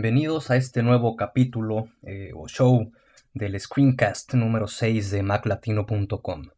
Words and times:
Bienvenidos 0.00 0.52
a 0.52 0.56
este 0.56 0.84
nuevo 0.84 1.16
capítulo 1.16 1.88
eh, 2.04 2.30
o 2.32 2.46
show 2.46 2.92
del 3.34 3.58
screencast 3.58 4.32
número 4.34 4.68
6 4.68 5.10
de 5.10 5.24
maclatino.com. 5.24 6.50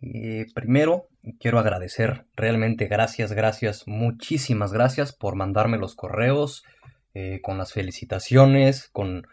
Eh, 0.00 0.46
primero, 0.54 1.06
quiero 1.38 1.58
agradecer, 1.58 2.24
realmente 2.34 2.86
gracias, 2.86 3.34
gracias, 3.34 3.86
muchísimas 3.86 4.72
gracias 4.72 5.12
por 5.12 5.34
mandarme 5.34 5.76
los 5.76 5.94
correos 5.94 6.64
eh, 7.12 7.40
con 7.42 7.58
las 7.58 7.74
felicitaciones, 7.74 8.88
con, 8.88 9.26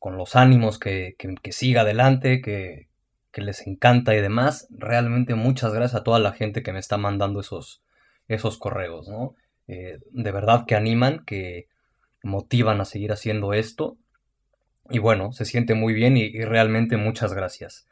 con 0.00 0.16
los 0.16 0.34
ánimos 0.34 0.80
que, 0.80 1.14
que, 1.16 1.52
siga 1.52 1.82
adelante, 1.82 2.40
que, 2.42 2.88
que, 3.30 3.42
les 3.42 3.68
encanta 3.68 4.16
y 4.16 4.20
demás. 4.20 4.66
Realmente 4.70 5.36
muchas 5.36 5.72
gracias 5.72 6.00
a 6.00 6.02
toda 6.02 6.18
la 6.18 6.32
gente 6.32 6.64
que 6.64 6.72
me 6.72 6.80
está 6.80 6.96
mandando 6.96 7.38
esos, 7.38 7.84
esos 8.26 8.58
correos, 8.58 9.06
¿no? 9.08 9.36
de 9.68 10.32
verdad 10.32 10.66
que 10.66 10.74
animan, 10.74 11.24
que 11.24 11.68
motivan 12.24 12.80
a 12.80 12.84
seguir 12.84 13.12
haciendo 13.12 13.52
esto. 13.52 13.96
Y 14.90 14.98
bueno, 14.98 15.32
se 15.32 15.44
siente 15.44 15.74
muy 15.74 15.94
bien 15.94 16.16
y, 16.16 16.30
realmente 16.44 16.96
muchas 16.96 17.32
gracias. 17.32 17.86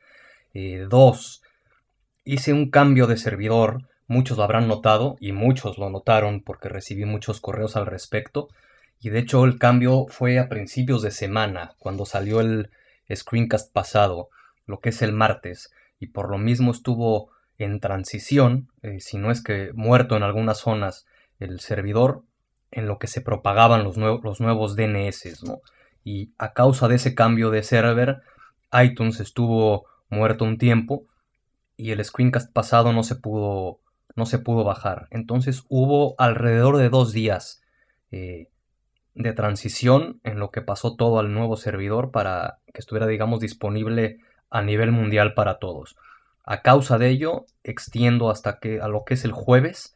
Eh, 0.54 0.86
dos, 0.88 1.42
hice 2.24 2.52
un 2.52 2.70
cambio 2.70 3.06
de 3.06 3.16
servidor. 3.16 3.88
Muchos 4.08 4.36
lo 4.36 4.44
habrán 4.44 4.68
notado 4.68 5.16
y 5.20 5.32
muchos 5.32 5.78
lo 5.78 5.88
notaron 5.88 6.42
porque 6.42 6.68
recibí 6.68 7.04
muchos 7.04 7.40
correos 7.40 7.76
al 7.76 7.86
respecto. 7.86 8.48
Y 9.00 9.10
de 9.10 9.20
hecho 9.20 9.44
el 9.44 9.58
cambio 9.58 10.06
fue 10.08 10.38
a 10.38 10.48
principios 10.48 11.02
de 11.02 11.10
semana, 11.10 11.74
cuando 11.78 12.04
salió 12.04 12.40
el 12.40 12.70
screencast 13.12 13.72
pasado, 13.72 14.28
lo 14.66 14.80
que 14.80 14.90
es 14.90 15.02
el 15.02 15.12
martes. 15.12 15.72
Y 15.98 16.08
por 16.08 16.30
lo 16.30 16.38
mismo 16.38 16.70
estuvo 16.70 17.30
en 17.58 17.80
transición, 17.80 18.68
eh, 18.82 19.00
si 19.00 19.18
no 19.18 19.30
es 19.30 19.42
que 19.42 19.72
muerto 19.74 20.16
en 20.16 20.22
algunas 20.22 20.58
zonas 20.58 21.06
el 21.38 21.60
servidor, 21.60 22.22
en 22.72 22.86
lo 22.86 22.98
que 22.98 23.06
se 23.06 23.20
propagaban 23.20 23.84
los, 23.84 23.96
nuevos 23.96 24.76
DNS. 24.76 25.44
Y 26.04 26.32
a 26.38 26.52
causa 26.52 26.88
de 26.88 26.96
ese 26.96 27.14
cambio 27.14 27.50
de 27.50 27.62
server, 27.62 28.22
iTunes 28.72 29.20
estuvo 29.20 29.86
muerto 30.08 30.44
un 30.44 30.58
tiempo 30.58 31.04
y 31.76 31.92
el 31.92 32.04
screencast 32.04 32.52
pasado 32.52 32.92
no 32.92 33.02
se 33.02 33.14
pudo, 33.14 33.80
no 34.16 34.26
se 34.26 34.38
pudo 34.38 34.64
bajar. 34.64 35.06
Entonces 35.10 35.64
hubo 35.68 36.14
alrededor 36.18 36.78
de 36.78 36.88
dos 36.88 37.12
días 37.12 37.62
eh, 38.10 38.48
de 39.14 39.32
transición 39.34 40.20
en 40.24 40.38
lo 40.38 40.50
que 40.50 40.62
pasó 40.62 40.96
todo 40.96 41.18
al 41.18 41.32
nuevo 41.32 41.56
servidor 41.56 42.10
para 42.10 42.58
que 42.72 42.80
estuviera, 42.80 43.06
digamos, 43.06 43.40
disponible 43.40 44.18
a 44.50 44.62
nivel 44.62 44.92
mundial 44.92 45.34
para 45.34 45.58
todos. 45.58 45.96
A 46.44 46.62
causa 46.62 46.98
de 46.98 47.10
ello, 47.10 47.46
extiendo 47.62 48.30
hasta 48.30 48.58
que 48.58 48.80
a 48.80 48.88
lo 48.88 49.04
que 49.04 49.14
es 49.14 49.24
el 49.24 49.32
jueves 49.32 49.94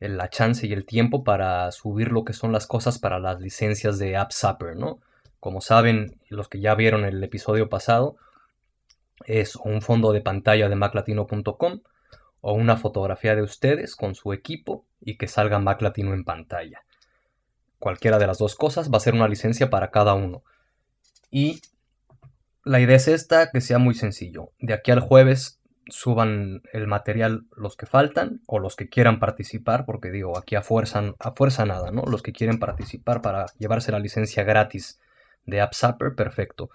la 0.00 0.30
chance 0.30 0.66
y 0.66 0.72
el 0.72 0.86
tiempo 0.86 1.24
para 1.24 1.70
subir 1.72 2.10
lo 2.10 2.24
que 2.24 2.32
son 2.32 2.52
las 2.52 2.66
cosas 2.66 2.98
para 2.98 3.18
las 3.18 3.40
licencias 3.40 3.98
de 3.98 4.16
AppSupper, 4.16 4.76
¿no? 4.76 5.00
Como 5.40 5.60
saben, 5.60 6.18
los 6.28 6.48
que 6.48 6.60
ya 6.60 6.74
vieron 6.74 7.04
el 7.04 7.22
episodio 7.22 7.68
pasado, 7.68 8.16
es 9.26 9.56
un 9.56 9.82
fondo 9.82 10.12
de 10.12 10.22
pantalla 10.22 10.68
de 10.68 10.76
maclatino.com 10.76 11.80
o 12.40 12.52
una 12.54 12.76
fotografía 12.76 13.36
de 13.36 13.42
ustedes 13.42 13.96
con 13.96 14.14
su 14.14 14.32
equipo 14.32 14.84
y 15.00 15.16
que 15.16 15.28
salga 15.28 15.58
Maclatino 15.58 16.14
en 16.14 16.24
pantalla. 16.24 16.84
Cualquiera 17.78 18.18
de 18.18 18.26
las 18.26 18.38
dos 18.38 18.56
cosas 18.56 18.90
va 18.90 18.96
a 18.98 19.00
ser 19.00 19.14
una 19.14 19.28
licencia 19.28 19.70
para 19.70 19.90
cada 19.90 20.14
uno. 20.14 20.42
Y 21.30 21.60
la 22.64 22.80
idea 22.80 22.96
es 22.96 23.08
esta, 23.08 23.50
que 23.50 23.60
sea 23.60 23.78
muy 23.78 23.94
sencillo. 23.94 24.52
De 24.58 24.74
aquí 24.74 24.90
al 24.90 25.00
jueves 25.00 25.59
suban 25.90 26.62
el 26.72 26.86
material 26.86 27.46
los 27.56 27.76
que 27.76 27.86
faltan 27.86 28.40
o 28.46 28.58
los 28.58 28.76
que 28.76 28.88
quieran 28.88 29.18
participar, 29.18 29.84
porque 29.84 30.10
digo, 30.10 30.38
aquí 30.38 30.56
a 30.56 30.62
fuerza, 30.62 31.14
a 31.18 31.30
fuerza 31.32 31.66
nada, 31.66 31.90
¿no? 31.90 32.02
Los 32.02 32.22
que 32.22 32.32
quieren 32.32 32.58
participar 32.58 33.22
para 33.22 33.46
llevarse 33.58 33.92
la 33.92 33.98
licencia 33.98 34.44
gratis 34.44 34.98
de 35.46 35.60
AppSupper, 35.60 36.14
perfecto. 36.14 36.70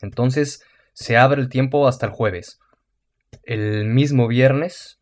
Entonces, 0.00 0.62
se 0.92 1.16
abre 1.16 1.40
el 1.40 1.48
tiempo 1.48 1.86
hasta 1.88 2.06
el 2.06 2.12
jueves. 2.12 2.58
El 3.42 3.86
mismo 3.86 4.28
viernes, 4.28 4.98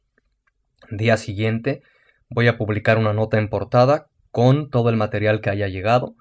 día 0.91 1.17
siguiente, 1.17 1.83
voy 2.29 2.49
a 2.49 2.59
publicar 2.59 2.99
una 2.99 3.13
nota 3.13 3.39
en 3.39 3.49
portada 3.49 4.07
con 4.31 4.71
todo 4.71 4.91
el 4.91 4.97
material 4.97 5.41
que 5.41 5.51
haya 5.51 5.69
llegado, 5.69 6.15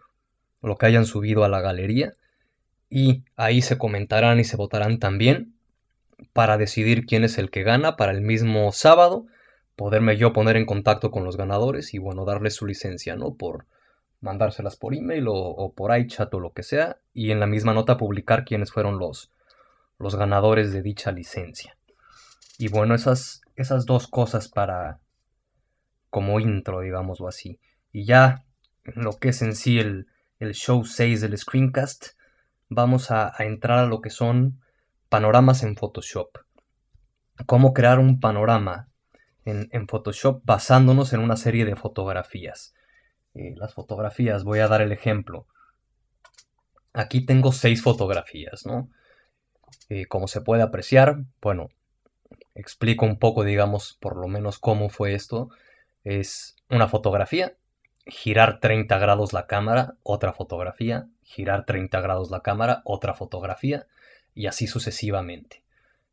lo 0.61 0.77
que 0.77 0.85
hayan 0.85 1.05
subido 1.05 1.43
a 1.43 1.49
la 1.49 1.61
galería, 1.61 2.13
y 2.89 3.23
ahí 3.35 3.61
se 3.61 3.77
comentarán 3.77 4.39
y 4.39 4.43
se 4.43 4.55
votarán 4.55 4.99
también 4.99 5.54
para 6.33 6.57
decidir 6.57 7.05
quién 7.05 7.23
es 7.23 7.37
el 7.37 7.49
que 7.49 7.63
gana 7.63 7.95
para 7.95 8.11
el 8.11 8.21
mismo 8.21 8.71
sábado, 8.71 9.25
poderme 9.75 10.17
yo 10.17 10.33
poner 10.33 10.57
en 10.57 10.65
contacto 10.65 11.11
con 11.11 11.23
los 11.23 11.37
ganadores 11.37 11.93
y 11.93 11.97
bueno, 11.97 12.25
darles 12.25 12.55
su 12.55 12.65
licencia, 12.65 13.15
¿no? 13.15 13.35
Por 13.35 13.65
mandárselas 14.21 14.75
por 14.75 14.95
email 14.95 15.25
o, 15.27 15.73
por 15.75 15.97
iChat 15.97 16.33
o 16.33 16.39
lo 16.39 16.53
que 16.53 16.63
sea, 16.63 16.97
y 17.13 17.31
en 17.31 17.39
la 17.39 17.47
misma 17.47 17.73
nota 17.73 17.97
publicar 17.97 18.43
quiénes 18.43 18.71
fueron 18.71 18.97
los, 18.97 19.31
los 19.99 20.15
ganadores 20.15 20.71
de 20.71 20.81
dicha 20.81 21.11
licencia. 21.11 21.77
Y 22.57 22.69
bueno, 22.69 22.95
esas, 22.95 23.41
esas 23.55 23.85
dos 23.85 24.07
cosas 24.07 24.47
para 24.47 24.99
como 26.09 26.39
intro, 26.39 26.79
digámoslo 26.79 27.27
así. 27.27 27.59
Y 27.91 28.05
ya 28.05 28.45
lo 28.83 29.19
que 29.19 29.29
es 29.29 29.41
en 29.41 29.55
sí 29.55 29.79
el, 29.79 30.07
el 30.39 30.53
show 30.53 30.85
6 30.85 31.21
del 31.21 31.37
screencast, 31.37 32.17
vamos 32.69 33.11
a 33.11 33.33
entrar 33.39 33.79
a 33.79 33.85
lo 33.87 34.01
que 34.01 34.09
son 34.09 34.59
Panoramas 35.15 35.63
en 35.63 35.77
Photoshop. 35.77 36.39
Cómo 37.45 37.73
crear 37.73 37.99
un 37.99 38.19
panorama 38.19 38.89
en, 39.45 39.87
Photoshop 39.87 40.41
basándonos 40.43 41.13
en 41.13 41.21
una 41.21 41.37
serie 41.37 41.63
de 41.63 41.77
fotografías. 41.77 42.73
Eh, 43.33 43.53
las 43.55 43.73
fotografías, 43.73 44.43
voy 44.43 44.59
a 44.59 44.67
dar 44.67 44.81
el 44.81 44.91
ejemplo. 44.91 45.47
Aquí 46.91 47.25
tengo 47.25 47.53
seis 47.53 47.81
fotografías, 47.81 48.65
¿no? 48.65 48.89
Eh, 49.87 50.05
como 50.07 50.27
se 50.27 50.41
puede 50.41 50.63
apreciar, 50.63 51.23
bueno, 51.41 51.69
explico 52.53 53.05
un 53.05 53.17
poco, 53.17 53.45
digamos, 53.45 53.97
por 54.01 54.17
lo 54.17 54.27
menos 54.27 54.59
cómo 54.59 54.89
fue 54.89 55.13
esto. 55.13 55.47
Es 56.03 56.57
una 56.69 56.89
fotografía, 56.89 57.55
girar 58.05 58.59
30 58.59 58.99
grados 58.99 59.31
la 59.31 59.47
cámara, 59.47 59.95
otra 60.03 60.33
fotografía, 60.33 61.07
girar 61.23 61.65
30 61.65 62.01
grados 62.01 62.31
la 62.31 62.41
cámara, 62.41 62.81
otra 62.83 63.13
fotografía, 63.13 63.87
y 64.35 64.47
así 64.47 64.67
sucesivamente. 64.67 65.63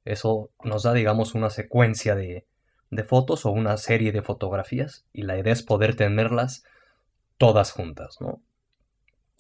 Eso 0.05 0.51
nos 0.65 0.85
da, 0.85 0.95
digamos, 0.95 1.35
una 1.35 1.51
secuencia 1.51 2.15
de, 2.15 2.47
fotos 3.07 3.47
o 3.47 3.51
una 3.51 3.77
serie 3.77 4.13
de 4.13 4.23
fotografías 4.23 5.05
y 5.13 5.23
la 5.23 5.39
idea 5.39 5.53
es 5.53 5.63
poder 5.63 5.97
tenerlas 5.97 6.65
todas 7.39 7.73
juntas, 7.73 8.19
¿no? 8.21 8.41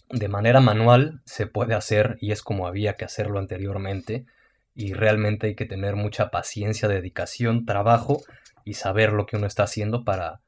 De 0.08 0.28
manera 0.28 0.60
manual 0.60 1.20
se 1.24 1.46
puede 1.46 1.74
hacer 1.74 2.16
y 2.20 2.32
es 2.32 2.42
como 2.42 2.66
había 2.66 2.94
que 2.94 3.04
hacerlo 3.04 3.38
anteriormente 3.38 4.26
y 4.74 4.94
realmente 4.94 5.48
hay 5.48 5.54
que 5.54 5.66
tener 5.66 5.96
mucha 5.96 6.30
paciencia, 6.30 6.88
dedicación, 6.88 7.66
trabajo 7.66 8.22
y 8.64 8.74
saber 8.74 9.12
lo 9.12 9.26
que 9.26 9.36
uno 9.36 9.46
está 9.46 9.64
haciendo 9.64 10.04
para, 10.04 10.40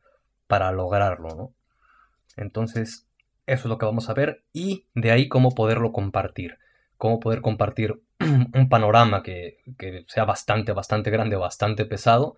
para 0.46 0.72
lograrlo, 0.72 1.34
¿no? 1.34 1.52
Entonces, 2.36 3.06
eso 3.46 3.62
es 3.62 3.66
lo 3.66 3.78
que 3.78 3.86
vamos 3.86 4.08
a 4.08 4.14
ver 4.14 4.42
y 4.52 4.86
de 4.94 5.12
ahí 5.12 5.28
cómo 5.28 5.54
poderlo 5.54 5.92
compartir 5.92 6.58
cómo 6.96 7.20
poder 7.20 7.40
compartir 7.40 8.02
un 8.54 8.68
panorama 8.68 9.22
que, 9.22 9.58
sea 10.06 10.24
bastante, 10.24 10.72
bastante 10.72 11.10
grande, 11.10 11.36
bastante 11.36 11.84
pesado 11.84 12.36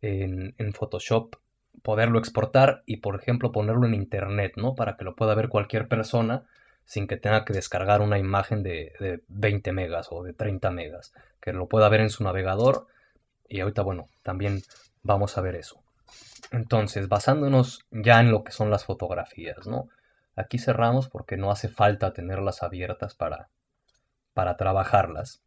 en, 0.00 0.54
Photoshop, 0.74 1.36
poderlo 1.82 2.18
exportar 2.18 2.82
y, 2.86 2.98
por 2.98 3.16
ejemplo, 3.16 3.52
ponerlo 3.52 3.86
en 3.86 3.94
Internet, 3.94 4.54
¿no? 4.56 4.74
Para 4.74 4.96
que 4.96 5.04
lo 5.04 5.16
pueda 5.16 5.34
ver 5.34 5.48
cualquier 5.48 5.88
persona 5.88 6.44
sin 6.84 7.06
que 7.06 7.16
tenga 7.16 7.44
que 7.46 7.54
descargar 7.54 8.02
una 8.02 8.18
imagen 8.18 8.62
de, 8.62 8.92
de 9.00 9.22
20 9.28 9.72
megas 9.72 10.08
o 10.10 10.22
de 10.22 10.34
30 10.34 10.70
megas, 10.70 11.14
que 11.40 11.54
lo 11.54 11.66
pueda 11.66 11.88
ver 11.88 12.02
en 12.02 12.10
su 12.10 12.22
navegador 12.22 12.86
y 13.48 13.60
ahorita, 13.60 13.82
bueno, 13.82 14.08
también 14.22 14.62
vamos 15.02 15.38
a 15.38 15.40
ver 15.40 15.54
eso. 15.54 15.82
Entonces, 16.50 17.08
basándonos 17.08 17.86
ya 17.90 18.20
en 18.20 18.30
lo 18.30 18.44
que 18.44 18.52
son 18.52 18.70
las 18.70 18.84
fotografías, 18.84 19.66
¿no? 19.66 19.88
Aquí 20.36 20.58
cerramos 20.58 21.08
porque 21.08 21.36
no 21.36 21.50
hace 21.50 21.68
falta 21.68 22.12
tenerlas 22.12 22.62
abiertas 22.62 23.14
para, 23.14 23.48
para 24.34 24.56
trabajarlas. 24.56 25.40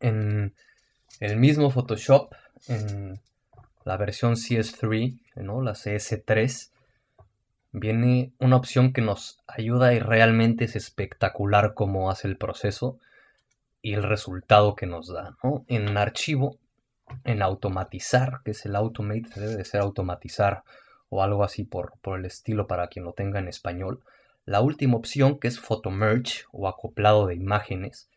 En 0.00 0.54
el 1.20 1.36
mismo 1.36 1.70
Photoshop, 1.70 2.34
en 2.68 3.20
la 3.84 3.96
versión 3.96 4.34
CS3, 4.34 5.18
¿no? 5.36 5.62
la 5.62 5.72
CS3, 5.72 6.70
viene 7.72 8.32
una 8.38 8.56
opción 8.56 8.92
que 8.92 9.00
nos 9.00 9.38
ayuda 9.46 9.94
y 9.94 10.00
realmente 10.00 10.64
es 10.64 10.76
espectacular 10.76 11.74
cómo 11.74 12.10
hace 12.10 12.28
el 12.28 12.36
proceso 12.36 12.98
y 13.82 13.94
el 13.94 14.02
resultado 14.02 14.74
que 14.74 14.86
nos 14.86 15.12
da. 15.12 15.36
En 15.68 15.96
archivo, 15.96 16.58
en 17.24 17.42
automatizar, 17.42 18.40
que 18.44 18.50
es 18.50 18.66
el 18.66 18.76
automate, 18.76 19.28
debe 19.36 19.56
de 19.56 19.64
ser 19.64 19.80
automatizar 19.80 20.64
o 21.08 21.22
algo 21.22 21.44
así 21.44 21.64
por, 21.64 21.92
por 22.00 22.18
el 22.18 22.24
estilo 22.24 22.66
para 22.66 22.88
quien 22.88 23.04
lo 23.04 23.12
tenga 23.12 23.38
en 23.38 23.48
español. 23.48 24.02
La 24.46 24.60
última 24.60 24.96
opción, 24.96 25.38
que 25.38 25.48
es 25.48 25.60
Photo 25.60 25.90
Merge 25.90 26.44
o 26.52 26.68
acoplado 26.68 27.26
de 27.26 27.34
imágenes, 27.34 28.08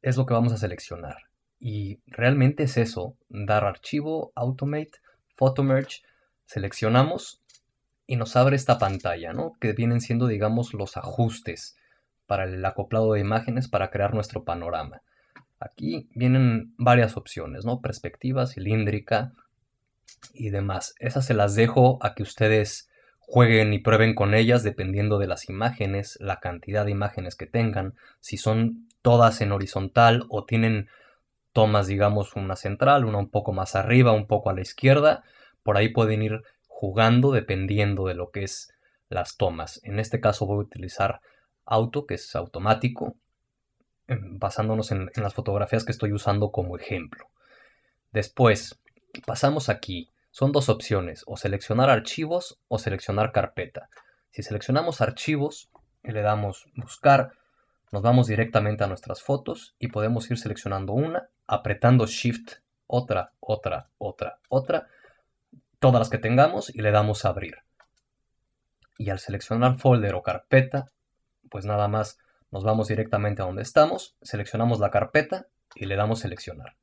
es 0.00 0.16
lo 0.16 0.26
que 0.26 0.34
vamos 0.34 0.52
a 0.52 0.56
seleccionar. 0.56 1.28
Y 1.60 2.00
realmente 2.06 2.64
es 2.64 2.76
eso, 2.76 3.16
dar 3.28 3.64
archivo, 3.64 4.32
automate, 4.34 4.98
photo 5.36 5.62
merge, 5.62 6.02
seleccionamos 6.44 7.40
y 8.06 8.16
nos 8.16 8.34
abre 8.34 8.56
esta 8.56 8.78
pantalla, 8.78 9.32
¿no? 9.32 9.52
Que 9.60 9.72
vienen 9.72 10.00
siendo, 10.00 10.26
digamos, 10.26 10.74
los 10.74 10.96
ajustes 10.96 11.76
para 12.26 12.44
el 12.44 12.64
acoplado 12.64 13.12
de 13.12 13.20
imágenes 13.20 13.68
para 13.68 13.90
crear 13.90 14.12
nuestro 14.12 14.42
panorama. 14.42 15.02
Aquí 15.60 16.08
vienen 16.14 16.74
varias 16.78 17.16
opciones, 17.16 17.64
¿no? 17.64 17.80
Perspectiva, 17.80 18.48
cilíndrica 18.48 19.32
y 20.34 20.50
demás. 20.50 20.94
Esas 20.98 21.26
se 21.26 21.34
las 21.34 21.54
dejo 21.54 21.98
a 22.04 22.14
que 22.14 22.24
ustedes 22.24 22.88
jueguen 23.26 23.72
y 23.72 23.78
prueben 23.78 24.14
con 24.14 24.34
ellas 24.34 24.62
dependiendo 24.62 25.18
de 25.18 25.26
las 25.26 25.48
imágenes, 25.48 26.18
la 26.20 26.40
cantidad 26.40 26.84
de 26.84 26.90
imágenes 26.90 27.34
que 27.36 27.46
tengan, 27.46 27.94
si 28.20 28.36
son 28.36 28.88
todas 29.00 29.40
en 29.40 29.52
horizontal 29.52 30.24
o 30.28 30.44
tienen 30.44 30.88
tomas, 31.52 31.86
digamos, 31.86 32.34
una 32.36 32.56
central, 32.56 33.04
una 33.04 33.18
un 33.18 33.30
poco 33.30 33.52
más 33.52 33.74
arriba, 33.74 34.12
un 34.12 34.26
poco 34.26 34.50
a 34.50 34.54
la 34.54 34.60
izquierda, 34.60 35.22
por 35.62 35.76
ahí 35.76 35.88
pueden 35.88 36.22
ir 36.22 36.42
jugando 36.66 37.32
dependiendo 37.32 38.06
de 38.06 38.14
lo 38.14 38.30
que 38.30 38.44
es 38.44 38.72
las 39.08 39.36
tomas. 39.36 39.80
En 39.84 39.98
este 39.98 40.20
caso 40.20 40.46
voy 40.46 40.56
a 40.56 40.66
utilizar 40.66 41.20
auto, 41.64 42.06
que 42.06 42.14
es 42.14 42.34
automático, 42.34 43.16
em, 44.08 44.38
basándonos 44.38 44.90
en, 44.90 45.10
en 45.14 45.22
las 45.22 45.34
fotografías 45.34 45.84
que 45.84 45.92
estoy 45.92 46.12
usando 46.12 46.50
como 46.50 46.76
ejemplo. 46.76 47.28
Después, 48.12 48.80
pasamos 49.26 49.68
aquí. 49.68 50.11
Son 50.32 50.50
dos 50.50 50.70
opciones, 50.70 51.24
o 51.26 51.36
seleccionar 51.36 51.90
archivos 51.90 52.58
o 52.68 52.78
seleccionar 52.78 53.32
carpeta. 53.32 53.90
Si 54.30 54.42
seleccionamos 54.42 55.02
archivos 55.02 55.70
y 56.02 56.10
le 56.10 56.22
damos 56.22 56.64
buscar, 56.74 57.32
nos 57.90 58.00
vamos 58.00 58.28
directamente 58.28 58.82
a 58.82 58.86
nuestras 58.86 59.22
fotos 59.22 59.76
y 59.78 59.88
podemos 59.88 60.30
ir 60.30 60.38
seleccionando 60.38 60.94
una, 60.94 61.28
apretando 61.46 62.06
Shift, 62.06 62.54
otra, 62.86 63.34
otra, 63.40 63.90
otra, 63.98 64.38
otra, 64.48 64.88
todas 65.78 65.98
las 65.98 66.08
que 66.08 66.16
tengamos 66.16 66.74
y 66.74 66.80
le 66.80 66.92
damos 66.92 67.26
a 67.26 67.28
abrir. 67.28 67.58
Y 68.96 69.10
al 69.10 69.18
seleccionar 69.18 69.76
folder 69.76 70.14
o 70.14 70.22
carpeta, 70.22 70.86
pues 71.50 71.66
nada 71.66 71.88
más 71.88 72.18
nos 72.50 72.64
vamos 72.64 72.88
directamente 72.88 73.42
a 73.42 73.44
donde 73.44 73.60
estamos, 73.60 74.16
seleccionamos 74.22 74.80
la 74.80 74.90
carpeta 74.90 75.46
y 75.74 75.84
le 75.84 75.96
damos 75.96 76.20
seleccionar. 76.20 76.76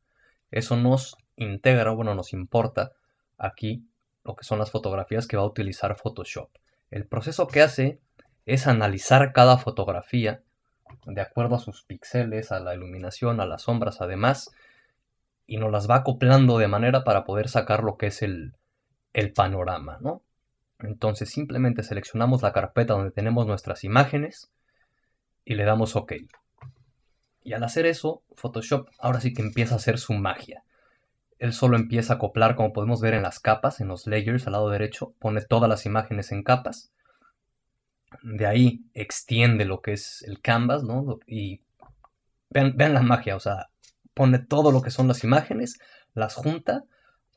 Eso 0.51 0.77
nos 0.77 1.17
integra, 1.35 1.89
bueno, 1.89 2.13
nos 2.13 2.31
importa 2.31 2.91
aquí 3.39 3.87
lo 4.23 4.35
que 4.35 4.43
son 4.43 4.59
las 4.59 4.71
fotografías 4.71 5.27
que 5.27 5.37
va 5.37 5.43
a 5.43 5.47
utilizar 5.47 5.95
Photoshop. 5.95 6.49
El 6.91 7.07
proceso 7.07 7.47
que 7.47 7.61
hace 7.61 7.99
es 8.45 8.67
analizar 8.67 9.33
cada 9.33 9.57
fotografía 9.57 10.43
de 11.05 11.21
acuerdo 11.21 11.55
a 11.55 11.59
sus 11.59 11.83
píxeles, 11.83 12.51
a 12.51 12.59
la 12.59 12.75
iluminación, 12.75 13.39
a 13.39 13.45
las 13.45 13.63
sombras 13.63 14.01
además, 14.01 14.51
y 15.45 15.57
nos 15.57 15.71
las 15.71 15.89
va 15.89 15.95
acoplando 15.95 16.57
de 16.57 16.67
manera 16.67 17.03
para 17.03 17.23
poder 17.23 17.47
sacar 17.49 17.83
lo 17.83 17.97
que 17.97 18.07
es 18.07 18.21
el, 18.21 18.55
el 19.13 19.33
panorama, 19.33 19.97
¿no? 20.01 20.23
Entonces 20.79 21.29
simplemente 21.29 21.83
seleccionamos 21.83 22.41
la 22.41 22.53
carpeta 22.53 22.93
donde 22.93 23.11
tenemos 23.11 23.47
nuestras 23.47 23.83
imágenes 23.83 24.51
y 25.43 25.55
le 25.55 25.65
damos 25.65 25.95
OK. 25.95 26.13
Y 27.43 27.53
al 27.53 27.63
hacer 27.63 27.85
eso, 27.85 28.23
Photoshop 28.35 28.89
ahora 28.99 29.19
sí 29.19 29.33
que 29.33 29.41
empieza 29.41 29.75
a 29.75 29.77
hacer 29.77 29.97
su 29.97 30.13
magia. 30.13 30.63
Él 31.39 31.53
solo 31.53 31.77
empieza 31.77 32.13
a 32.13 32.15
acoplar, 32.17 32.55
como 32.55 32.73
podemos 32.73 33.01
ver 33.01 33.15
en 33.15 33.23
las 33.23 33.39
capas, 33.39 33.79
en 33.79 33.87
los 33.87 34.05
layers 34.07 34.45
al 34.45 34.53
lado 34.53 34.69
derecho, 34.69 35.15
pone 35.19 35.41
todas 35.41 35.69
las 35.69 35.85
imágenes 35.85 36.31
en 36.31 36.43
capas 36.43 36.91
de 38.23 38.45
ahí 38.45 38.85
extiende 38.93 39.65
lo 39.65 39.81
que 39.81 39.93
es 39.93 40.23
el 40.23 40.41
canvas, 40.41 40.83
¿no? 40.83 41.19
Y 41.27 41.61
vean, 42.49 42.75
la 42.77 43.01
magia, 43.01 43.35
o 43.35 43.39
sea, 43.39 43.69
pone 44.13 44.39
todo 44.39 44.71
lo 44.71 44.81
que 44.81 44.91
son 44.91 45.07
las 45.07 45.23
imágenes, 45.23 45.79
las 46.13 46.35
junta, 46.35 46.83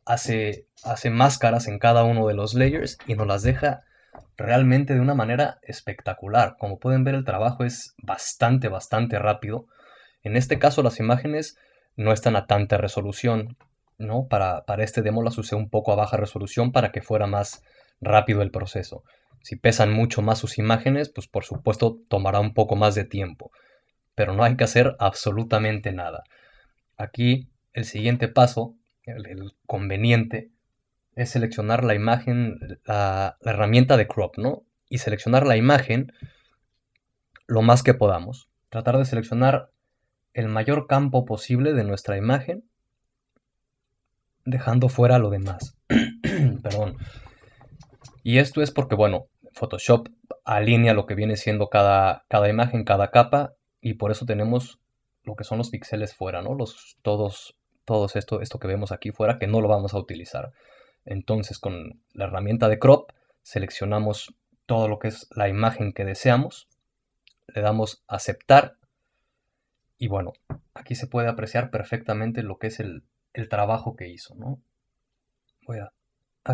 hace, 0.05 0.67
hace 0.85 1.11
máscaras 1.11 1.69
en 1.69 1.79
cada 1.79 2.05
uno 2.05 2.27
de 2.27 2.35
los 2.35 2.55
layers 2.55 2.99
y 3.07 3.15
nos 3.15 3.27
las 3.27 3.43
deja 3.43 3.83
realmente 4.37 4.95
de 4.95 5.01
una 5.01 5.15
manera 5.15 5.59
espectacular. 5.63 6.57
Como 6.59 6.79
pueden 6.79 7.05
ver, 7.05 7.15
el 7.15 7.25
trabajo 7.25 7.65
es 7.65 7.95
bastante, 7.99 8.69
bastante 8.69 9.19
rápido. 9.19 9.67
En 10.23 10.37
este 10.37 10.59
caso, 10.59 10.83
las 10.83 10.99
imágenes 10.99 11.57
no 11.97 12.13
están 12.13 12.37
a 12.37 12.47
tanta 12.47 12.79
resolución, 12.79 13.57
¿no? 14.03 14.27
Para, 14.29 14.65
para 14.65 14.85
este 14.85 15.03
demo 15.03 15.23
las 15.23 15.39
usé 15.39 15.55
un 15.55 15.71
poco 15.71 15.93
a 15.93 15.97
baja 15.97 16.17
resolución 16.17 16.73
para 16.73 16.93
que 16.93 17.03
fuera 17.03 17.27
más 17.27 17.63
rápido 18.01 18.43
el 18.43 18.51
proceso. 18.51 19.05
Si 19.43 19.57
pesan 19.57 19.93
mucho 19.93 20.23
más 20.23 20.39
sus 20.39 20.59
imágenes, 20.59 21.09
pues 21.09 21.27
por 21.27 21.45
supuesto 21.45 21.99
tomará 22.09 22.41
un 22.41 22.55
poco 22.55 22.77
más 22.77 22.95
de 22.95 23.05
tiempo. 23.05 23.51
Pero 24.15 24.35
no 24.35 24.45
hay 24.45 24.57
que 24.57 24.65
hacer 24.65 24.95
absolutamente 24.99 25.93
nada. 25.93 26.23
Aquí 26.97 27.49
el 27.73 27.85
siguiente 27.85 28.29
paso, 28.29 28.77
el, 29.05 29.53
conveniente, 29.67 30.51
es 31.15 31.31
seleccionar 31.31 31.85
la 31.85 31.95
imagen, 31.95 32.59
la, 32.85 33.37
la 33.41 33.51
herramienta 33.51 33.97
de 33.97 34.07
crop, 34.07 34.39
¿no? 34.39 34.65
Y 34.89 34.99
seleccionar 34.99 35.47
la 35.47 35.57
imagen 35.57 36.13
lo 37.47 37.63
más 37.63 37.83
que 37.83 37.95
podamos. 37.95 38.49
Tratar 38.69 38.99
de 38.99 39.05
seleccionar 39.05 39.71
el 40.35 40.49
mayor 40.49 40.87
campo 40.87 41.25
posible 41.25 41.75
de 41.75 41.85
nuestra 41.85 42.17
imagen, 42.17 42.65
dejando 44.45 44.89
fuera 44.89 45.19
lo 45.19 45.31
demás. 45.31 45.77
Perdón. 46.63 46.97
Y 48.23 48.39
esto 48.39 48.63
es 48.63 48.71
porque, 48.71 48.95
bueno, 48.95 49.27
Photoshop 49.53 50.09
alinea 50.45 50.95
lo 50.95 51.07
que 51.07 51.15
viene 51.15 51.37
siendo 51.37 51.69
cada, 51.69 52.25
cada 52.29 52.49
imagen, 52.49 52.85
cada 52.85 53.11
capa, 53.11 53.55
y 53.81 53.95
por 53.95 54.11
eso 54.11 54.27
tenemos 54.27 54.81
lo 55.25 55.37
que 55.37 55.45
son 55.45 55.59
los 55.59 55.71
píxeles 55.71 56.15
fuera, 56.15 56.43
¿no? 56.43 56.55
Los, 56.55 56.99
todos, 57.03 57.57
todos 57.85 58.17
esto, 58.17 58.41
esto 58.41 58.59
que 58.59 58.69
vemos 58.69 58.93
aquí 58.93 59.11
fuera, 59.11 59.39
que 59.39 59.47
no 59.47 59.61
lo 59.61 59.69
vamos 59.69 59.95
a 59.95 59.99
utilizar. 59.99 60.53
Entonces, 61.05 61.59
con 61.59 62.01
la 62.13 62.25
herramienta 62.27 62.69
de 62.69 62.79
crop, 62.79 63.11
seleccionamos 63.43 64.35
todo 64.67 64.89
lo 64.89 64.99
que 64.99 65.09
es 65.09 65.29
la 65.35 65.49
imagen 65.49 65.93
que 65.93 66.05
deseamos, 66.05 66.69
le 67.49 67.61
damos 67.61 68.05
aceptar, 68.07 68.77
y 69.99 70.09
bueno, 70.09 70.33
aquí 70.75 70.95
se 70.95 71.07
puede 71.07 71.29
apreciar 71.29 71.71
perfectamente 71.71 72.43
lo 72.43 72.59
que 72.59 72.69
es 72.69 72.81
el, 72.81 73.05
el 73.33 73.49
trabajo 73.49 73.97
que 73.97 74.09
hizo, 74.09 74.35
¿no? 74.35 74.61
Voy 75.67 75.79
a, 75.79 75.93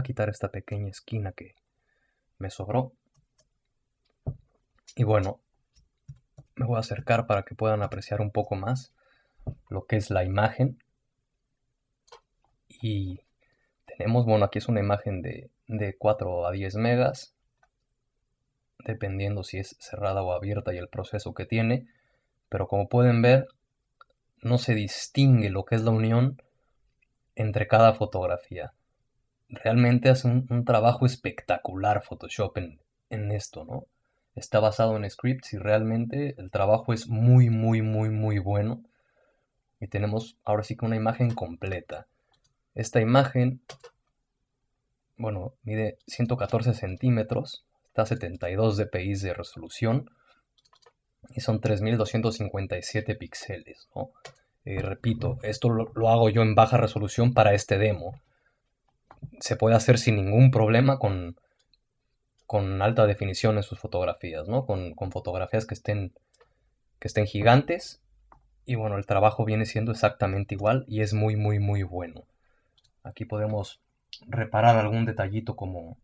quitar 0.02 0.28
esta 0.28 0.50
pequeña 0.50 0.90
esquina 0.90 1.32
que, 1.32 1.54
me 2.38 2.50
sobró. 2.50 2.92
Y 4.94 5.02
bueno, 5.02 5.40
me 6.54 6.66
voy 6.66 6.76
a 6.76 6.80
acercar 6.80 7.26
para 7.26 7.42
que 7.42 7.54
puedan 7.54 7.82
apreciar 7.82 8.20
un 8.20 8.30
poco 8.30 8.54
más 8.54 8.92
lo 9.68 9.86
que 9.86 9.96
es 9.96 10.10
la 10.10 10.24
imagen. 10.24 10.82
Y 12.68 13.20
tenemos, 13.86 14.24
bueno, 14.24 14.44
aquí 14.44 14.58
es 14.58 14.68
una 14.68 14.80
imagen 14.80 15.20
de, 15.22 15.50
de 15.66 15.96
4 15.96 16.46
a 16.46 16.52
10 16.52 16.76
megas, 16.76 17.34
dependiendo 18.84 19.42
si 19.42 19.58
es 19.58 19.76
cerrada 19.80 20.22
o 20.22 20.32
abierta 20.32 20.72
y 20.72 20.78
el 20.78 20.88
proceso 20.88 21.34
que 21.34 21.46
tiene. 21.46 21.88
Pero 22.48 22.68
como 22.68 22.88
pueden 22.88 23.20
ver, 23.20 23.48
no 24.42 24.58
se 24.58 24.74
distingue 24.74 25.50
lo 25.50 25.64
que 25.64 25.74
es 25.74 25.82
la 25.82 25.90
unión 25.90 26.40
entre 27.38 27.68
cada 27.68 27.94
fotografía 27.94 28.72
realmente 29.48 30.10
hace 30.10 30.28
un, 30.28 30.64
trabajo 30.64 31.06
espectacular 31.06 32.02
Photoshop 32.02 32.58
en, 32.58 32.80
en, 33.10 33.32
esto, 33.32 33.64
¿no? 33.64 33.86
Está 34.34 34.60
basado 34.60 34.96
en 34.96 35.08
scripts 35.08 35.52
y 35.52 35.58
realmente 35.58 36.34
el 36.38 36.50
trabajo 36.50 36.92
es 36.92 37.08
muy, 37.08 37.48
muy, 37.48 37.80
muy, 37.82 38.10
muy 38.10 38.38
bueno. 38.38 38.82
Y 39.80 39.86
tenemos 39.86 40.36
ahora 40.44 40.64
sí 40.64 40.76
que 40.76 40.84
una 40.84 40.96
imagen 40.96 41.32
completa. 41.34 42.06
Esta 42.74 43.00
imagen, 43.00 43.60
bueno, 45.16 45.54
mide 45.62 45.98
114 46.06 46.74
centímetros, 46.74 47.64
está 47.86 48.02
a 48.02 48.06
72 48.06 48.76
dpi 48.76 49.14
de 49.14 49.34
resolución 49.34 50.10
y 51.30 51.40
son 51.40 51.60
3257 51.60 53.14
píxeles, 53.14 53.88
¿no? 53.94 54.10
Eh, 54.64 54.80
repito, 54.80 55.38
esto 55.42 55.70
lo 55.70 56.08
hago 56.08 56.28
yo 56.30 56.42
en 56.42 56.54
baja 56.54 56.76
resolución 56.76 57.32
para 57.32 57.54
este 57.54 57.78
demo 57.78 58.20
se 59.40 59.56
puede 59.56 59.76
hacer 59.76 59.98
sin 59.98 60.16
ningún 60.16 60.50
problema 60.50 60.98
con, 60.98 61.36
con 62.46 62.82
alta 62.82 63.06
definición 63.06 63.56
en 63.56 63.62
sus 63.62 63.78
fotografías, 63.78 64.48
¿no? 64.48 64.66
Con, 64.66 64.94
fotografías 65.10 65.66
que 65.66 65.74
estén, 65.74 66.12
que 66.98 67.08
estén 67.08 67.26
gigantes. 67.26 68.00
Y 68.64 68.74
bueno, 68.74 68.98
el 68.98 69.06
trabajo 69.06 69.44
viene 69.44 69.64
siendo 69.64 69.92
exactamente 69.92 70.54
igual 70.54 70.84
y 70.88 71.00
es 71.00 71.14
muy, 71.14 71.36
muy, 71.36 71.58
muy 71.58 71.82
bueno. 71.82 72.24
Aquí 73.02 73.24
podemos 73.24 73.80
reparar 74.26 74.76
algún 74.76 75.06
detallito 75.06 75.56
como, 75.56 75.96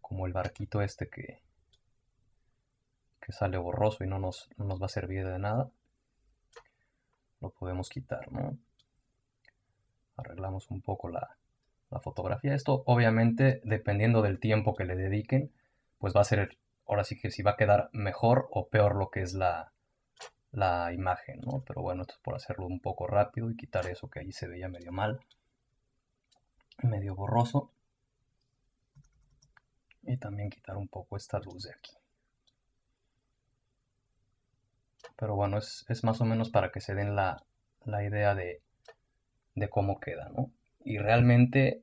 como 0.00 0.26
el 0.26 0.32
barquito 0.32 0.82
este 0.82 1.08
que, 1.08 1.40
que 3.20 3.32
sale 3.32 3.58
borroso 3.58 4.02
y 4.02 4.08
no 4.08 4.18
nos, 4.18 4.48
no 4.56 4.64
nos 4.64 4.82
va 4.82 4.86
a 4.86 4.90
servir 4.90 5.26
de 5.26 5.38
nada. 5.38 5.70
Lo 7.40 7.50
podemos 7.50 7.88
quitar, 7.88 8.30
¿no? 8.32 8.58
Arreglamos 10.16 10.70
un 10.70 10.82
poco 10.82 11.08
la, 11.08 11.36
fotografía. 12.02 12.54
Esto 12.54 12.82
obviamente 12.84 13.62
dependiendo 13.64 14.20
del 14.20 14.40
tiempo 14.40 14.74
que 14.74 14.84
le 14.84 14.94
dediquen, 14.94 15.50
pues 15.98 16.14
va 16.14 16.20
a 16.20 16.24
ser, 16.24 16.58
ahora 16.86 17.02
sí 17.02 17.18
que 17.18 17.30
si 17.30 17.42
va 17.42 17.52
a 17.52 17.56
quedar 17.56 17.88
mejor 17.92 18.46
o 18.50 18.68
peor 18.68 18.94
lo 18.94 19.10
que 19.10 19.22
es 19.22 19.32
la, 19.32 19.72
la 20.52 20.92
imagen, 20.92 21.40
¿no? 21.40 21.62
Pero 21.66 21.80
bueno, 21.82 22.02
esto 22.02 22.14
es 22.14 22.20
por 22.20 22.34
hacerlo 22.34 22.66
un 22.66 22.80
poco 22.80 23.06
rápido 23.06 23.50
y 23.50 23.56
quitar 23.56 23.86
eso 23.86 24.10
que 24.10 24.20
ahí 24.20 24.32
se 24.32 24.48
veía 24.48 24.68
medio 24.68 24.92
mal, 24.92 25.20
medio 26.82 27.14
borroso. 27.14 27.72
Y 30.02 30.16
también 30.16 30.50
quitar 30.50 30.76
un 30.76 30.88
poco 30.88 31.16
esta 31.16 31.38
luz 31.38 31.64
de 31.64 31.72
aquí. 31.72 31.97
Pero 35.18 35.34
bueno, 35.34 35.58
es, 35.58 36.04
más 36.04 36.20
o 36.20 36.24
menos 36.24 36.48
para 36.50 36.70
que 36.70 36.80
se 36.80 36.94
den 36.94 37.16
la, 37.16 37.44
idea 37.86 38.36
de, 38.36 38.62
de, 39.56 39.68
cómo 39.68 39.98
queda, 39.98 40.28
¿no? 40.28 40.52
Y 40.84 40.98
realmente, 40.98 41.82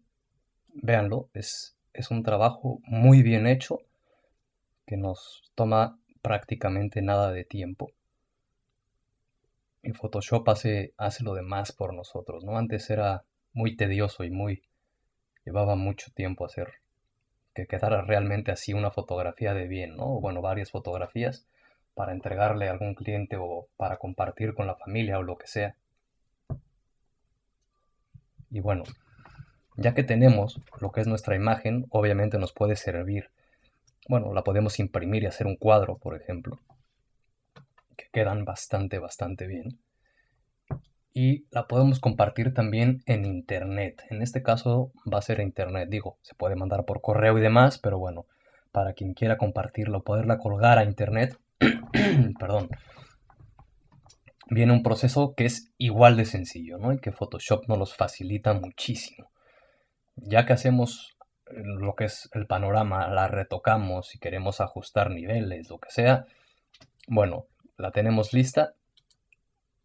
véanlo, 0.74 1.30
es, 1.34 1.76
es 1.94 2.12
un 2.12 2.24
trabajo 2.24 2.80
muy 2.84 3.24
bien 3.24 3.46
hecho 3.46 3.80
que 4.86 4.96
nos 4.96 5.52
toma 5.54 6.00
prácticamente 6.22 7.02
nada 7.02 7.32
de 7.32 7.44
tiempo. 7.44 7.92
Y 9.84 9.92
Photoshop 9.92 10.48
hace, 10.50 10.94
hace 10.98 11.24
lo 11.24 11.34
demás 11.34 11.74
por 11.74 11.94
nosotros, 11.94 12.46
¿no? 12.46 12.58
Antes 12.58 12.90
era 12.90 13.26
muy 13.52 13.76
tedioso 13.76 14.24
y 14.24 14.32
muy... 14.32 14.64
llevaba 15.46 15.76
mucho 15.76 16.12
tiempo 16.14 16.46
hacer 16.46 16.76
que 17.54 17.68
quedara 17.68 18.02
realmente 18.02 18.52
así 18.52 18.74
una 18.74 18.92
fotografía 18.92 19.54
de 19.54 19.68
bien, 19.68 19.96
¿no? 19.96 20.20
Bueno, 20.20 20.42
varias 20.42 20.72
fotografías 20.72 21.48
para 21.96 22.12
entregarle 22.12 22.68
a 22.68 22.72
algún 22.72 22.94
cliente 22.94 23.38
o 23.38 23.68
para 23.78 23.98
compartir 23.98 24.54
con 24.54 24.68
la 24.68 24.76
familia 24.76 25.18
o 25.18 25.24
lo 25.24 25.38
que 25.38 25.48
sea. 25.48 25.76
Y 28.52 28.60
bueno, 28.60 28.84
ya 29.78 29.94
que 29.94 30.04
tenemos 30.04 30.62
lo 30.80 30.92
que 30.92 31.02
es 31.02 31.08
nuestra 31.08 31.36
imagen, 31.36 31.88
obviamente 31.90 32.38
nos 32.38 32.54
puede 32.54 32.76
servir. 32.76 33.32
Bueno, 34.08 34.34
la 34.34 34.44
podemos 34.44 34.80
imprimir 34.80 35.24
y 35.24 35.26
hacer 35.26 35.48
un 35.48 35.56
cuadro, 35.56 35.98
por 35.98 36.16
ejemplo, 36.16 36.60
que 37.98 38.06
quedan 38.12 38.46
bastante, 38.46 39.00
bastante 39.00 39.48
bien 39.48 39.80
y 41.16 41.48
la 41.50 41.66
podemos 41.66 42.02
compartir 42.02 42.54
también 42.54 43.02
en 43.06 43.26
internet. 43.26 44.04
En 44.10 44.22
este 44.22 44.44
caso 44.44 44.92
va 45.12 45.20
a 45.20 45.24
ser 45.24 45.40
internet, 45.40 45.88
digo, 45.90 46.20
se 46.22 46.36
puede 46.36 46.58
mandar 46.58 46.84
por 46.84 47.00
correo 47.00 47.38
y 47.38 47.42
demás, 47.42 47.80
pero 47.80 47.98
bueno, 47.98 48.26
para 48.74 48.92
quien 48.92 49.14
quiera 49.14 49.38
compartirlo, 49.38 50.04
poderla 50.04 50.38
colgar 50.38 50.78
a 50.78 50.84
internet, 50.84 51.40
perdón, 52.40 52.70
viene 54.50 54.74
un 54.74 54.84
proceso 54.84 55.34
que 55.36 55.46
es 55.46 55.72
igual 55.78 56.18
de 56.18 56.26
sencillo, 56.26 56.78
¿no? 56.78 56.94
Y 56.94 57.00
que 57.00 57.12
Photoshop 57.12 57.68
nos 57.68 57.78
los 57.78 57.96
facilita 57.96 58.54
muchísimo. 58.54 59.32
Ya 60.16 60.46
que 60.46 60.54
hacemos 60.54 61.16
lo 61.52 61.96
que 61.96 62.06
es 62.06 62.30
el 62.34 62.48
panorama, 62.48 63.08
la 63.08 63.28
retocamos 63.28 64.08
si 64.08 64.20
queremos 64.20 64.62
ajustar 64.62 65.12
niveles, 65.12 65.70
lo 65.70 65.80
que 65.80 65.92
sea, 65.92 66.26
bueno, 67.08 67.46
la 67.78 67.92
tenemos 67.92 68.34
lista 68.34 68.74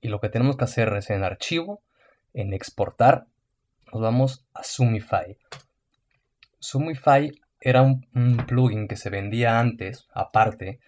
y 0.00 0.08
lo 0.08 0.20
que 0.20 0.30
tenemos 0.30 0.56
que 0.56 0.64
hacer 0.64 0.94
es 0.96 1.10
en 1.10 1.22
archivo, 1.22 1.82
en 2.32 2.54
exportar, 2.54 3.26
nos 3.92 4.00
vamos 4.00 4.46
a 4.54 4.62
Sumify. 4.62 5.36
Sumify 6.58 7.32
era 7.60 7.82
un, 7.82 8.06
plugin 8.46 8.88
que 8.88 8.96
se 8.96 9.10
vendía 9.10 9.58
antes, 9.58 10.06
aparte 10.14 10.80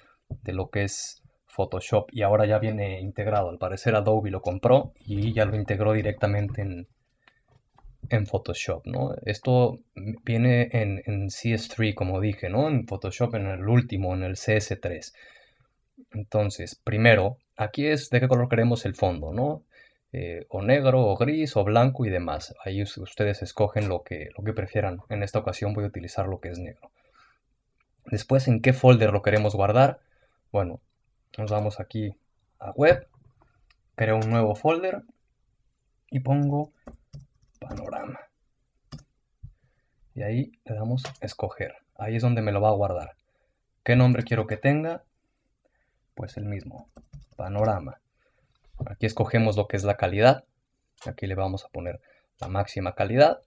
de 0.42 0.52
lo 0.52 0.70
que 0.70 0.84
es 0.84 1.22
Photoshop, 1.46 2.08
y 2.12 2.22
ahora 2.22 2.46
ya 2.46 2.58
viene 2.58 3.00
integrado. 3.00 3.50
Al 3.50 3.58
parecer 3.58 3.94
Adobe 3.94 4.30
lo 4.30 4.40
compró 4.40 4.92
y 5.04 5.32
ya 5.32 5.44
lo 5.44 5.56
integró 5.56 5.92
directamente 5.92 6.62
en, 6.62 6.88
en 8.08 8.26
Photoshop, 8.26 8.86
¿no? 8.86 9.14
Esto 9.24 9.78
viene 10.24 10.68
en, 10.72 11.02
en, 11.06 11.28
CS3, 11.28 11.94
como 11.94 12.20
dije, 12.20 12.48
¿no? 12.48 12.68
En 12.68 12.86
Photoshop 12.86 13.34
en 13.34 13.46
el 13.46 13.68
último, 13.68 14.14
en 14.14 14.22
el 14.22 14.36
CS3. 14.36 15.12
Entonces, 16.12 16.80
primero, 16.82 17.38
aquí 17.56 17.86
es 17.86 18.10
de 18.10 18.20
qué 18.20 18.28
color 18.28 18.48
queremos 18.48 18.86
el 18.86 18.94
fondo, 18.94 19.32
¿no? 19.32 19.64
Eh, 20.12 20.44
o 20.50 20.60
negro, 20.60 21.06
o 21.06 21.16
gris, 21.16 21.56
o 21.56 21.64
blanco 21.64 22.04
y 22.04 22.10
demás. 22.10 22.54
Ahí 22.64 22.82
ustedes 22.82 23.42
escogen 23.42 23.88
lo 23.88 24.02
que, 24.02 24.28
lo 24.36 24.44
que 24.44 24.52
prefieran. 24.52 24.98
En 25.08 25.22
esta 25.22 25.38
ocasión 25.38 25.72
voy 25.72 25.84
a 25.84 25.88
utilizar 25.88 26.26
lo 26.28 26.40
que 26.40 26.48
es 26.48 26.58
negro. 26.58 26.90
Después, 28.06 28.46
¿en 28.48 28.60
qué 28.60 28.72
folder 28.72 29.10
lo 29.10 29.22
queremos 29.22 29.54
guardar? 29.54 30.00
Bueno, 30.52 30.80
nos 31.38 31.50
vamos 31.50 31.80
aquí 31.80 32.14
a 32.58 32.70
web, 32.72 33.08
creo 33.96 34.16
un 34.16 34.30
nuevo 34.30 34.54
folder 34.54 35.02
y 36.10 36.20
pongo 36.20 36.72
panorama. 37.58 38.20
Y 40.14 40.22
ahí 40.22 40.52
le 40.64 40.74
damos 40.74 41.02
escoger. 41.20 41.74
Ahí 41.96 42.16
es 42.16 42.22
donde 42.22 42.42
me 42.42 42.52
lo 42.52 42.60
va 42.60 42.68
a 42.68 42.74
guardar. 42.74 43.16
¿Qué 43.82 43.96
nombre 43.96 44.22
quiero 44.22 44.46
que 44.46 44.56
tenga? 44.56 45.02
pues 46.14 46.36
el 46.36 46.44
mismo 46.44 46.88
panorama. 47.36 48.00
Aquí 48.86 49.06
escogemos 49.06 49.56
lo 49.56 49.66
que 49.66 49.76
es 49.76 49.84
la 49.84 49.96
calidad. 49.96 50.44
Aquí 51.06 51.26
le 51.26 51.34
vamos 51.34 51.64
a 51.64 51.68
poner 51.68 52.00
la 52.38 52.48
máxima 52.48 52.94
calidad 52.94 53.40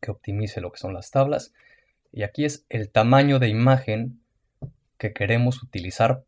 que 0.00 0.10
optimice 0.10 0.60
lo 0.60 0.72
que 0.72 0.78
son 0.78 0.94
las 0.94 1.10
tablas. 1.10 1.52
Y 2.12 2.24
aquí 2.24 2.44
es 2.44 2.66
el 2.68 2.90
tamaño 2.90 3.38
de 3.38 3.48
imagen 3.48 4.21
que 5.02 5.12
queremos 5.12 5.62
utilizar 5.62 6.22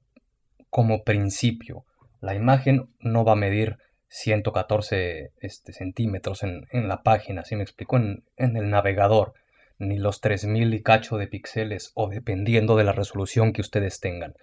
como 0.69 1.05
principio. 1.05 1.85
La 2.21 2.35
imagen 2.35 2.89
no 2.99 3.25
va 3.25 3.33
a 3.33 3.37
medir 3.37 3.79
114 4.09 5.33
este, 5.41 5.73
centímetros 5.73 6.43
en, 6.43 6.89
la 6.89 7.03
página, 7.03 7.43
así 7.43 7.55
me 7.57 7.63
explico, 7.63 7.97
en, 7.97 8.25
en 8.37 8.57
el 8.57 8.71
navegador, 8.71 9.35
ni 9.79 9.99
los 9.99 10.21
3000 10.21 10.75
y 10.75 10.83
cacho 10.83 11.17
de 11.17 11.27
píxeles 11.27 11.93
o 11.95 12.09
dependiendo 12.09 12.77
de 12.77 12.85
la 12.85 12.93
resolución 12.93 13.53
que 13.53 13.61
ustedes 13.61 14.01
tengan. 14.01 14.35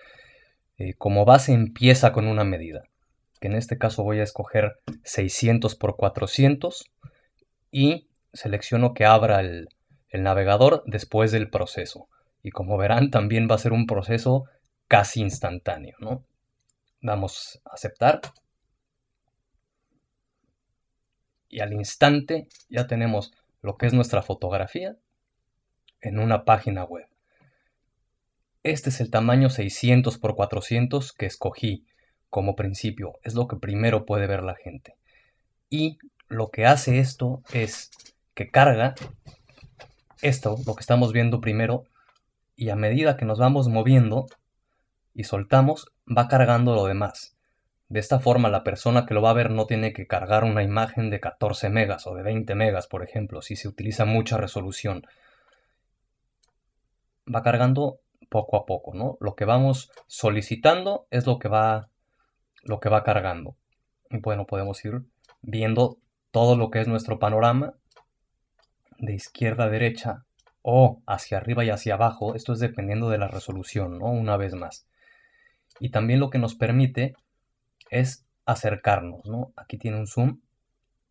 Eh, 0.77 0.93
como 0.97 1.25
base 1.25 1.51
empieza 1.51 2.11
con 2.11 2.27
una 2.27 2.43
medida, 2.43 2.83
que 3.39 3.47
en 3.47 3.55
este 3.55 3.77
caso 3.77 4.03
voy 4.03 4.19
a 4.19 4.23
escoger 4.23 4.79
600 5.03 5.75
por 5.75 5.95
400 5.95 6.89
y 7.69 8.07
selecciono 8.33 8.93
que 8.93 9.05
abra 9.05 9.41
el, 9.41 9.67
navegador 10.13 10.83
después 10.85 11.31
del 11.31 11.50
proceso. 11.50 12.07
Y 12.43 12.51
como 12.51 12.77
verán, 12.77 13.12
también 13.12 13.48
va 13.50 13.55
a 13.55 13.60
ser 13.60 13.74
un 13.74 13.86
proceso 13.86 14.45
casi 14.88 15.21
instantáneo, 15.21 15.95
¿no? 16.00 16.24
Damos 17.01 17.62
a 17.65 17.74
aceptar. 17.74 18.21
Y 21.50 21.60
al 21.60 21.74
instante 21.74 22.48
ya 22.69 22.88
tenemos 22.88 23.33
lo 23.62 23.77
que 23.77 23.86
es 23.86 23.93
nuestra 23.93 24.21
fotografía 24.21 24.95
en 26.01 26.19
una 26.19 26.45
página 26.45 26.83
web. 26.83 27.07
Este 28.63 28.89
es 28.89 29.01
el 29.01 29.10
tamaño 29.10 29.50
600 29.50 30.15
x 30.15 30.33
400 30.36 31.13
que 31.13 31.25
escogí 31.25 31.86
como 32.29 32.55
principio. 32.55 33.13
Es 33.24 33.33
lo 33.33 33.48
que 33.48 33.57
primero 33.57 34.05
puede 34.05 34.27
ver 34.27 34.43
la 34.43 34.55
gente. 34.55 34.95
Y 35.69 35.98
lo 36.27 36.50
que 36.50 36.65
hace 36.65 37.00
esto 37.00 37.43
es 37.53 37.91
que 38.33 38.50
carga 38.50 38.95
esto, 40.21 40.57
lo 40.65 40.75
que 40.75 40.81
estamos 40.81 41.13
viendo 41.13 41.41
primero, 41.41 41.86
y 42.62 42.70
a 42.70 42.75
medida 42.75 43.18
que 43.18 43.25
nos 43.25 43.39
vamos 43.39 43.70
moviendo 43.70 44.27
y 45.15 45.24
soltamos, 45.24 45.91
va 46.08 46.27
cargando 46.27 46.75
lo 46.75 46.86
demás. 46.86 47.36
De 47.89 48.00
esta 48.00 48.20
forma 48.20 48.50
la 48.50 48.63
persona 48.63 49.08
que 49.08 49.15
lo 49.15 49.24
va 49.24 49.32
a 49.32 49.34
ver 49.34 49.50
no 49.50 49.65
tiene 49.65 49.94
que 49.94 50.06
cargar 50.06 50.44
una 50.44 50.62
imagen 50.62 51.10
de 51.10 51.20
14 51.20 51.72
megas 51.72 52.06
o 52.06 52.13
de 52.13 52.22
20 52.22 52.53
megas, 52.53 52.86
por 52.86 53.01
ejemplo, 53.01 53.41
si 53.41 53.56
se 53.56 53.68
utiliza 53.68 54.06
mucha 54.06 54.38
resolución. 54.38 55.08
Va 57.27 57.41
cargando 57.41 57.98
poco 58.30 58.58
a 58.58 58.68
poco, 58.68 58.94
¿no? 58.94 59.18
Lo 59.22 59.36
que 59.36 59.46
vamos 59.46 59.89
solicitando 60.06 61.08
es 61.10 61.25
lo 61.25 61.39
que 61.39 61.48
va, 61.48 61.89
lo 62.62 62.80
que 62.80 62.89
va 62.89 63.03
cargando. 63.03 63.56
Y 64.12 64.20
bueno, 64.20 64.46
podemos 64.46 64.86
ir 64.86 65.01
viendo 65.41 65.98
todo 66.30 66.56
lo 66.56 66.70
que 66.70 66.82
es 66.82 66.88
nuestro 66.88 67.18
panorama 67.18 67.74
de 69.00 69.15
izquierda 69.15 69.63
a 69.63 69.70
derecha 69.70 70.25
o 70.62 71.01
hacia 71.06 71.38
arriba 71.38 71.63
y 71.63 71.70
hacia 71.70 71.96
abajo. 71.96 72.36
Esto 72.36 72.53
es 72.53 72.60
dependiendo 72.60 73.10
de 73.10 73.18
la 73.18 73.27
resolución, 73.27 73.98
¿no? 73.98 74.06
Una 74.06 74.38
vez 74.38 74.53
más. 74.53 74.86
Y 75.80 75.89
también 75.89 76.20
lo 76.20 76.30
que 76.30 76.39
nos 76.39 76.56
permite 76.56 77.15
es 77.89 78.25
acercarnos, 78.46 79.25
¿no? 79.25 79.51
Aquí 79.56 79.77
tiene 79.77 79.98
un 79.98 80.08
zoom. 80.08 80.39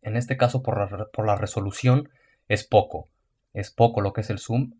En 0.01 0.17
este 0.17 0.37
caso, 0.37 0.63
por 0.63 0.77
la, 0.77 1.05
por 1.07 1.25
la 1.25 1.35
resolución, 1.35 2.09
es 2.47 2.63
poco. 2.63 3.07
Es 3.53 3.71
poco 3.71 4.01
lo 4.01 4.13
que 4.13 4.21
es 4.21 4.29
el 4.29 4.39
zoom 4.39 4.71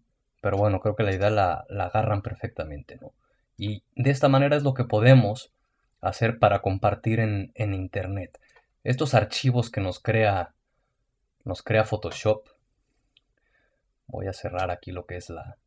pero 0.42 0.58
bueno, 0.58 0.80
creo 0.80 0.96
que 0.96 1.04
la 1.04 1.14
idea 1.14 1.30
la, 1.30 1.66
agarran 1.70 2.24
perfectamente, 2.24 2.98
¿no? 3.00 3.14
Y 3.58 3.84
de 3.96 4.10
esta 4.10 4.28
manera 4.28 4.58
es 4.58 4.64
lo 4.64 4.74
que 4.74 4.84
podemos 4.84 5.52
hacer 6.02 6.40
para 6.40 6.64
compartir 6.64 7.20
en, 7.20 7.52
Internet. 7.56 8.40
Estos 8.84 9.14
archivos 9.14 9.70
que 9.70 9.82
nos 9.82 10.00
crea, 10.00 10.56
nos 11.44 11.62
crea 11.62 11.84
Photoshop. 11.84 12.48
Voy 14.12 14.28
a 14.28 14.34
cerrar 14.34 14.72
aquí 14.72 14.92
lo 14.92 15.06
que 15.06 15.16
es 15.16 15.30
la, 15.30 15.58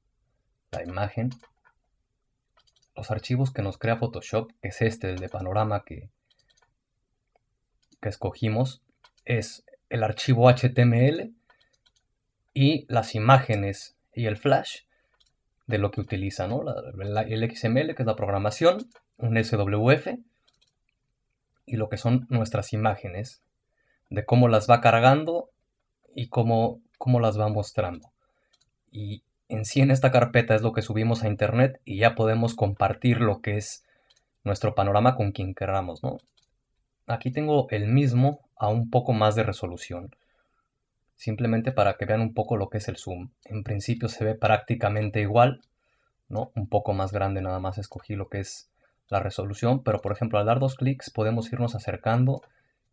imagen. 0.84 1.30
Los 2.94 3.10
archivos 3.10 3.50
que 3.50 3.62
nos 3.62 3.78
crea 3.78 3.96
Photoshop, 3.96 4.50
que 4.60 4.68
es 4.68 4.82
este, 4.82 5.08
el 5.08 5.16
de 5.16 5.30
panorama 5.30 5.82
que, 5.84 6.10
que 8.02 8.10
escogimos, 8.10 8.82
es 9.24 9.64
el 9.88 10.04
archivo 10.04 10.50
HTML 10.50 11.32
y 12.52 12.84
las 12.92 13.14
imágenes 13.14 13.96
y 14.12 14.26
el 14.26 14.36
flash 14.36 14.82
de 15.66 15.78
lo 15.78 15.90
que 15.90 16.02
utiliza, 16.02 16.46
¿no? 16.46 16.64
el 16.66 17.50
XML, 17.50 17.94
que 17.94 18.02
es 18.02 18.06
la 18.06 18.14
programación, 18.16 18.90
un 19.16 19.42
SWF, 19.42 20.08
y 21.64 21.76
lo 21.76 21.88
que 21.88 21.96
son 21.96 22.26
nuestras 22.28 22.74
imágenes, 22.74 23.42
de 24.10 24.26
cómo 24.26 24.48
las 24.48 24.68
va 24.68 24.82
cargando 24.82 25.48
y 26.14 26.28
cómo, 26.28 26.82
cómo 26.98 27.20
las 27.20 27.40
va 27.40 27.48
mostrando. 27.48 28.13
Y 28.94 29.24
en 29.48 29.64
sí 29.64 29.80
en 29.80 29.90
esta 29.90 30.12
carpeta 30.12 30.54
es 30.54 30.62
lo 30.62 30.72
que 30.72 30.80
subimos 30.80 31.24
a 31.24 31.28
internet 31.28 31.80
y 31.84 31.98
ya 31.98 32.14
podemos 32.14 32.54
compartir 32.54 33.20
lo 33.20 33.42
que 33.42 33.56
es 33.56 33.84
nuestro 34.44 34.76
panorama 34.76 35.16
con 35.16 35.32
quien 35.32 35.52
queramos, 35.52 36.04
¿no? 36.04 36.18
Aquí 37.08 37.32
tengo 37.32 37.66
el 37.70 37.88
mismo 37.88 38.48
a 38.56 38.68
un 38.68 38.90
poco 38.90 39.12
más 39.12 39.34
de 39.34 39.42
resolución. 39.42 40.14
Simplemente 41.16 41.72
para 41.72 41.94
que 41.94 42.04
vean 42.04 42.20
un 42.20 42.34
poco 42.34 42.56
lo 42.56 42.70
que 42.70 42.78
es 42.78 42.86
el 42.86 42.96
zoom. 42.96 43.30
En 43.44 43.64
principio 43.64 44.08
se 44.08 44.24
ve 44.24 44.36
prácticamente 44.36 45.20
igual, 45.20 45.62
¿no? 46.28 46.52
Un 46.54 46.68
poco 46.68 46.92
más 46.92 47.10
grande 47.10 47.42
nada 47.42 47.58
más 47.58 47.78
escogí 47.78 48.14
lo 48.14 48.28
que 48.28 48.38
es 48.38 48.70
la 49.08 49.18
resolución, 49.18 49.82
pero 49.82 50.00
por 50.02 50.12
ejemplo 50.12 50.38
al 50.38 50.46
dar 50.46 50.60
dos 50.60 50.76
clics 50.76 51.10
podemos 51.10 51.52
irnos 51.52 51.74
acercando 51.74 52.42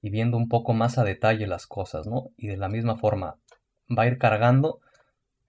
y 0.02 0.10
viendo 0.10 0.36
un 0.36 0.50
poco 0.50 0.74
más 0.74 0.98
a 0.98 1.04
detalle 1.04 1.46
las 1.46 1.68
cosas, 1.68 2.08
¿no? 2.08 2.32
Y 2.38 2.48
de 2.48 2.58
la 2.58 2.70
misma 2.70 2.96
forma 2.96 3.38
va 3.96 4.04
a 4.04 4.08
ir 4.08 4.18
cargando 4.18 4.82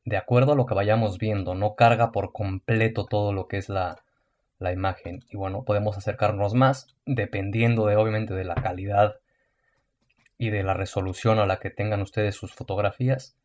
de 0.05 0.17
acuerdo 0.17 0.53
a 0.53 0.57
lo 0.57 0.67
que 0.67 0.75
vayamos 0.75 1.19
viendo, 1.19 1.55
no 1.55 1.75
carga 1.75 2.13
por 2.13 2.33
completo 2.33 3.07
todo 3.07 3.33
lo 3.33 3.47
que 3.47 3.59
es 3.59 3.69
la, 3.69 4.03
la 4.59 4.73
imagen. 4.73 5.21
Y 5.29 5.37
bueno, 5.37 5.65
podemos 5.65 5.97
acercarnos 5.97 6.55
más 6.55 6.89
dependiendo 7.07 7.87
de 7.87 7.97
obviamente 7.97 8.35
de 8.35 8.45
la 8.45 8.55
calidad 8.55 9.17
y 10.39 10.51
de 10.51 10.63
la 10.63 10.75
resolución 10.75 11.39
a 11.39 11.47
la 11.47 11.59
que 11.59 11.71
tengan 11.71 12.03
ustedes 12.03 12.35
sus 12.35 12.53
fotografías, 12.53 13.37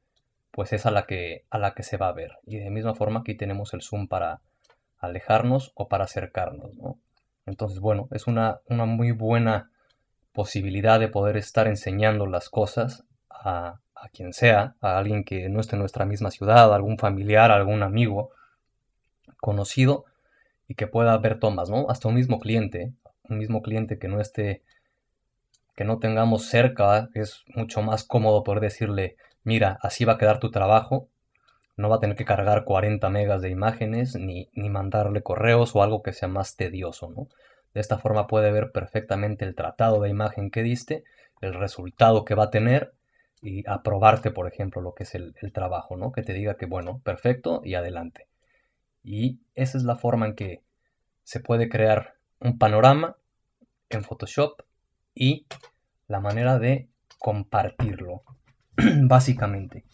pues 0.52 0.74
es 0.74 0.86
a 0.86 0.92
la 0.92 1.06
que, 1.06 1.46
a 1.50 1.60
la 1.60 1.74
que 1.74 1.84
se 1.84 1.98
va 1.98 2.08
a 2.08 2.14
ver. 2.14 2.38
Y 2.46 2.58
de 2.58 2.72
misma 2.72 2.96
forma 2.96 3.20
aquí 3.20 3.36
tenemos 3.36 3.74
el 3.74 3.82
zoom 3.82 4.08
para 4.08 4.42
alejarnos 4.98 5.74
o 5.76 5.88
para 5.88 6.06
acercarnos. 6.06 6.72
Entonces, 7.46 7.80
bueno, 7.80 8.08
es 8.12 8.26
una, 8.26 8.62
una 8.68 8.86
muy 8.86 9.12
buena 9.12 9.72
posibilidad 10.34 11.00
de 11.00 11.08
poder 11.08 11.38
estar 11.38 11.68
enseñando 11.68 12.26
las 12.26 12.50
cosas 12.50 13.06
a, 13.30 13.80
a 14.02 14.10
quien 14.10 14.34
sea, 14.34 14.76
a 14.82 14.98
alguien 14.98 15.24
que 15.24 15.50
no 15.50 15.60
esté 15.60 15.76
en 15.76 15.82
nuestra 15.82 16.06
misma 16.06 16.32
ciudad, 16.32 16.74
algún 16.74 16.98
familiar, 16.98 17.52
algún 17.52 17.84
amigo 17.84 18.32
conocido 19.40 20.06
y 20.68 20.76
que 20.76 20.88
pueda 20.88 21.18
ver 21.18 21.40
tomas, 21.40 21.70
¿no? 21.70 21.90
Hasta 21.90 22.08
un 22.08 22.16
mismo 22.16 22.40
cliente, 22.40 22.94
un 23.30 23.38
mismo 23.38 23.62
cliente 23.62 24.00
que 24.00 24.08
no 24.08 24.20
esté, 24.20 24.64
que 25.76 25.86
no 25.86 26.00
tengamos 26.00 26.46
cerca, 26.46 27.10
es 27.14 27.44
mucho 27.56 27.82
más 27.82 28.04
cómodo 28.04 28.44
poder 28.44 28.62
decirle, 28.62 29.16
mira, 29.44 29.80
así 29.82 30.06
va 30.06 30.14
a 30.14 30.18
quedar 30.18 30.40
tu 30.40 30.52
trabajo, 30.52 31.08
no 31.78 31.90
va 31.90 31.98
a 31.98 32.00
tener 32.00 32.16
que 32.16 32.26
cargar 32.26 32.64
40 32.64 33.10
megas 33.10 33.42
de 33.42 33.50
imágenes 33.50 34.16
ni, 34.16 34.50
ni 34.54 34.70
mandarle 34.70 35.22
correos 35.22 35.76
o 35.76 35.84
algo 35.84 36.02
que 36.02 36.14
sea 36.14 36.28
más 36.28 36.56
tedioso, 36.56 37.10
¿no? 37.10 37.28
De 37.74 37.82
esta 37.82 38.00
forma 38.00 38.26
puede 38.26 38.52
ver 38.52 38.72
perfectamente 38.72 39.46
el 39.46 39.54
tratado 39.54 40.02
de 40.02 40.10
imagen 40.10 40.50
que 40.50 40.64
diste, 40.64 41.04
el 41.42 41.54
resultado 41.54 42.26
que 42.26 42.34
va 42.34 42.46
a 42.46 42.50
tener 42.50 42.94
y 43.42 43.68
aprobarte, 43.68 44.32
por 44.32 44.48
ejemplo, 44.48 44.82
lo 44.82 44.94
que 44.94 45.04
es 45.04 45.16
el, 45.16 45.34
trabajo, 45.54 45.96
¿no? 45.96 46.12
Que 46.12 46.24
te 46.24 46.34
diga 46.34 46.58
que, 46.58 46.66
bueno, 46.66 47.00
perfecto 47.04 47.62
y 47.64 47.76
adelante. 47.76 48.28
Y 49.04 49.40
esa 49.56 49.78
es 49.78 49.84
la 49.84 49.96
forma 49.96 50.26
en 50.28 50.36
que 50.36 50.64
se 51.24 51.40
puede 51.40 51.70
crear 51.70 52.16
un 52.40 52.58
panorama 52.58 53.18
en 53.90 54.04
Photoshop 54.04 54.62
y 55.14 55.46
la 56.08 56.20
manera 56.20 56.60
de 56.60 56.90
compartirlo, 57.20 58.24
básicamente. 59.04 59.86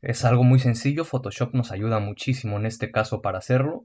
Es 0.00 0.24
algo 0.24 0.42
muy 0.42 0.58
sencillo, 0.58 1.04
Photoshop 1.04 1.54
nos 1.54 1.70
ayuda 1.70 2.00
muchísimo 2.00 2.56
en 2.56 2.66
este 2.66 2.90
caso 2.90 3.22
para 3.22 3.38
hacerlo. 3.38 3.84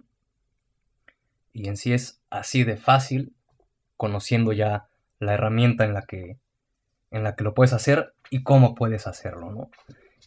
Y 1.54 1.68
en 1.68 1.78
sí 1.78 1.94
es 1.94 2.22
así 2.30 2.64
de 2.64 2.78
fácil, 2.78 3.34
conociendo 3.98 4.52
ya 4.52 4.88
la 5.20 5.34
herramienta 5.34 5.86
en 5.86 5.94
la 5.94 6.04
que, 6.04 6.38
en 7.12 7.24
la 7.24 7.36
que 7.36 7.44
lo 7.44 7.54
puedes 7.54 7.74
hacer 7.74 8.14
y 8.30 8.44
cómo 8.44 8.76
puedes 8.76 9.08
hacerlo, 9.08 9.52
¿no? 9.52 9.70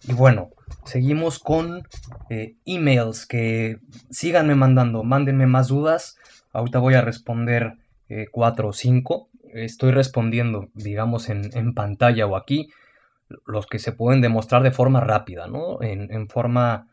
Y 0.09 0.15
bueno, 0.15 0.51
seguimos 0.85 1.39
con 1.39 1.87
eh, 2.31 2.55
emails 2.65 3.27
que 3.27 3.79
síganme 4.11 4.55
mandando, 4.55 5.03
mándenme 5.03 5.47
más 5.47 5.69
dudas. 5.69 6.17
Ahorita 6.53 6.79
voy 6.79 6.95
a 6.95 7.03
responder 7.03 7.77
eh, 8.09 8.27
cuatro 8.31 8.69
o 8.69 8.73
cinco. 8.73 9.29
Estoy 9.53 9.91
respondiendo, 9.91 10.69
digamos, 10.75 11.29
en, 11.29 11.75
pantalla 11.75 12.27
o 12.27 12.37
aquí, 12.37 12.71
los 13.47 13.67
que 13.67 13.79
se 13.79 13.93
pueden 13.93 14.21
demostrar 14.21 14.63
de 14.63 14.71
forma 14.71 15.01
rápida, 15.01 15.49
¿no? 15.49 15.83
En, 15.83 16.29
forma... 16.29 16.87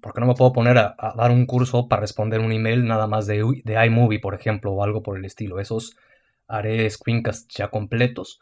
Porque 0.00 0.20
no 0.20 0.26
me 0.26 0.34
puedo 0.34 0.52
poner 0.52 0.78
a, 0.78 0.96
dar 1.16 1.30
un 1.30 1.46
curso 1.46 1.88
para 1.88 2.00
responder 2.00 2.40
un 2.40 2.52
email 2.52 2.86
nada 2.86 3.06
más 3.06 3.26
de, 3.26 3.44
de 3.64 3.86
iMovie, 3.86 4.18
por 4.18 4.34
ejemplo, 4.34 4.72
o 4.72 4.82
algo 4.82 5.02
por 5.02 5.18
el 5.18 5.24
estilo. 5.24 5.60
Esos 5.60 5.96
haré 6.48 6.88
screencasts 6.88 7.54
ya 7.54 7.68
completos. 7.68 8.40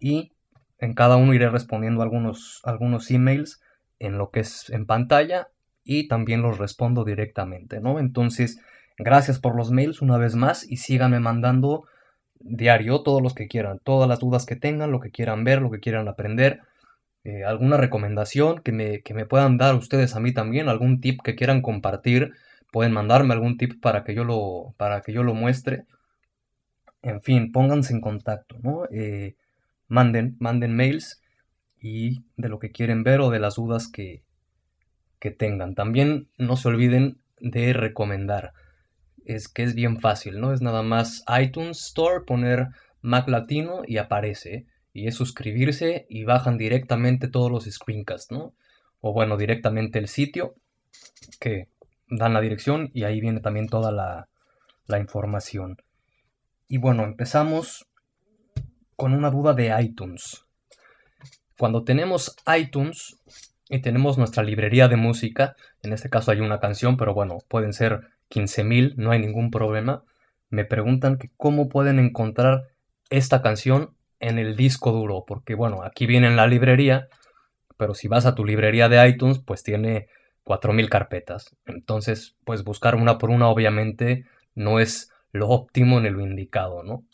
Y 0.00 0.32
en 0.78 0.94
cada 0.94 1.16
uno 1.16 1.34
iré 1.34 1.48
respondiendo 1.50 2.02
algunos, 2.02 2.60
algunos 2.64 3.10
emails 3.10 3.60
en 3.98 4.18
lo 4.18 4.30
que 4.30 4.40
es 4.40 4.70
en 4.70 4.86
pantalla 4.86 5.48
y 5.84 6.08
también 6.08 6.42
los 6.42 6.58
respondo 6.58 7.04
directamente, 7.04 7.80
¿no? 7.80 7.98
Entonces, 7.98 8.60
gracias 8.98 9.38
por 9.38 9.54
los 9.54 9.70
mails 9.70 10.02
una 10.02 10.16
vez 10.16 10.34
más 10.34 10.68
y 10.68 10.78
síganme 10.78 11.20
mandando 11.20 11.84
diario 12.40 13.02
todos 13.02 13.22
los 13.22 13.34
que 13.34 13.46
quieran, 13.46 13.78
todas 13.84 14.08
las 14.08 14.18
dudas 14.18 14.46
que 14.46 14.56
tengan, 14.56 14.90
lo 14.90 15.00
que 15.00 15.10
quieran 15.10 15.44
ver, 15.44 15.60
lo 15.60 15.70
que 15.70 15.80
quieran 15.80 16.08
aprender, 16.08 16.60
eh, 17.24 17.44
alguna 17.44 17.76
recomendación 17.76 18.62
que 18.62 18.72
me, 18.72 19.02
que 19.02 19.12
me 19.12 19.26
puedan 19.26 19.58
dar 19.58 19.74
ustedes 19.74 20.16
a 20.16 20.20
mí 20.20 20.32
también, 20.32 20.68
algún 20.68 21.00
tip 21.00 21.20
que 21.22 21.34
quieran 21.34 21.60
compartir, 21.60 22.32
pueden 22.72 22.92
mandarme 22.92 23.34
algún 23.34 23.58
tip 23.58 23.80
para 23.80 24.04
que 24.04 24.14
yo 24.14 24.24
lo, 24.24 24.74
para 24.78 25.02
que 25.02 25.12
yo 25.12 25.22
lo 25.22 25.34
muestre. 25.34 25.84
En 27.02 27.20
fin, 27.22 27.52
pónganse 27.52 27.92
en 27.92 28.00
contacto, 28.00 28.56
¿no? 28.62 28.84
Eh, 28.90 29.34
manden, 29.90 30.36
manden 30.38 30.74
mails 30.74 31.20
y 31.78 32.22
de 32.36 32.48
lo 32.48 32.58
que 32.58 32.70
quieren 32.70 33.02
ver 33.02 33.20
o 33.20 33.28
de 33.28 33.40
las 33.40 33.56
dudas 33.56 33.88
que, 33.88 34.22
que 35.18 35.30
tengan. 35.30 35.74
También 35.74 36.28
no 36.38 36.56
se 36.56 36.68
olviden 36.68 37.18
de 37.40 37.74
recomendar. 37.74 38.52
Es 39.26 39.48
que 39.48 39.64
es 39.64 39.74
bien 39.74 40.00
fácil, 40.00 40.40
¿no? 40.40 40.52
Es 40.52 40.62
nada 40.62 40.82
más 40.82 41.24
iTunes 41.40 41.78
Store, 41.88 42.24
poner 42.26 42.68
Mac 43.02 43.28
Latino 43.28 43.82
y 43.86 43.98
aparece. 43.98 44.66
Y 44.92 45.06
es 45.06 45.14
suscribirse 45.14 46.06
y 46.08 46.24
bajan 46.24 46.56
directamente 46.56 47.28
todos 47.28 47.50
los 47.50 47.64
screencasts, 47.64 48.30
¿no? 48.30 48.54
O 49.00 49.12
bueno, 49.12 49.36
directamente 49.36 49.98
el 49.98 50.08
sitio 50.08 50.54
que 51.38 51.68
dan 52.08 52.32
la 52.32 52.40
dirección 52.40 52.90
y 52.92 53.04
ahí 53.04 53.20
viene 53.20 53.40
también 53.40 53.68
toda 53.68 53.92
la, 53.92 54.28
la 54.86 54.98
información. 54.98 55.76
Y 56.68 56.78
bueno, 56.78 57.04
empezamos 57.04 57.89
con 59.00 59.14
una 59.14 59.30
duda 59.30 59.54
de 59.54 59.74
iTunes. 59.80 60.44
Cuando 61.58 61.84
tenemos 61.84 62.36
iTunes 62.54 63.16
y 63.70 63.80
tenemos 63.80 64.18
nuestra 64.18 64.42
librería 64.42 64.88
de 64.88 64.96
música, 64.96 65.56
en 65.82 65.94
este 65.94 66.10
caso 66.10 66.32
hay 66.32 66.40
una 66.40 66.60
canción, 66.60 66.98
pero 66.98 67.14
bueno, 67.14 67.38
pueden 67.48 67.72
ser 67.72 68.02
15.000, 68.28 68.96
no 68.96 69.10
hay 69.10 69.18
ningún 69.18 69.50
problema, 69.50 70.04
me 70.50 70.66
preguntan 70.66 71.16
que 71.16 71.30
cómo 71.38 71.70
pueden 71.70 71.98
encontrar 71.98 72.64
esta 73.08 73.40
canción 73.40 73.96
en 74.18 74.38
el 74.38 74.54
disco 74.54 74.92
duro, 74.92 75.24
porque 75.26 75.54
bueno, 75.54 75.82
aquí 75.82 76.04
viene 76.04 76.26
en 76.26 76.36
la 76.36 76.46
librería, 76.46 77.08
pero 77.78 77.94
si 77.94 78.06
vas 78.06 78.26
a 78.26 78.34
tu 78.34 78.44
librería 78.44 78.90
de 78.90 79.08
iTunes, 79.08 79.38
pues 79.38 79.62
tiene 79.62 80.08
4.000 80.44 80.90
carpetas. 80.90 81.56
Entonces, 81.64 82.36
pues 82.44 82.64
buscar 82.64 82.96
una 82.96 83.16
por 83.16 83.30
una 83.30 83.48
obviamente 83.48 84.26
no 84.54 84.78
es 84.78 85.10
lo 85.32 85.48
óptimo 85.48 86.00
ni 86.00 86.10
lo 86.10 86.20
indicado, 86.20 86.82
¿no? 86.82 87.06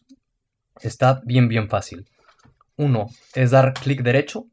Está 0.81 1.21
bien, 1.25 1.49
bien 1.49 1.69
fácil. 1.69 2.09
Uno 2.77 3.07
es 3.35 3.51
dar 3.51 3.73
clic 3.75 4.03
derecho 4.03 4.47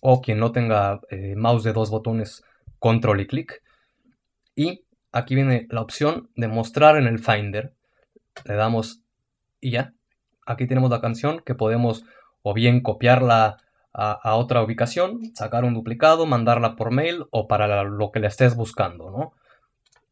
o 0.00 0.20
quien 0.20 0.38
no 0.38 0.52
tenga 0.52 1.00
eh, 1.10 1.34
mouse 1.36 1.64
de 1.64 1.72
dos 1.72 1.90
botones, 1.90 2.42
control 2.78 3.20
y 3.20 3.26
clic. 3.26 3.62
Y 4.54 4.84
aquí 5.12 5.34
viene 5.34 5.66
la 5.70 5.80
opción 5.80 6.30
de 6.36 6.48
mostrar 6.48 6.96
en 6.96 7.06
el 7.06 7.18
Finder. 7.18 7.72
Le 8.44 8.54
damos 8.54 9.02
y 9.60 9.72
ya. 9.72 9.94
Aquí 10.46 10.66
tenemos 10.66 10.90
la 10.90 11.00
canción 11.00 11.40
que 11.44 11.54
podemos 11.54 12.04
o 12.42 12.54
bien 12.54 12.80
copiarla 12.80 13.58
a, 13.92 14.36
otra 14.36 14.62
ubicación, 14.62 15.34
sacar 15.34 15.64
un 15.64 15.74
duplicado, 15.74 16.24
mandarla 16.24 16.76
por 16.76 16.92
mail 16.92 17.26
o 17.30 17.48
para 17.48 17.82
lo 17.82 18.12
que 18.12 18.20
le 18.20 18.28
estés 18.28 18.54
buscando, 18.54 19.10
¿no? 19.10 19.32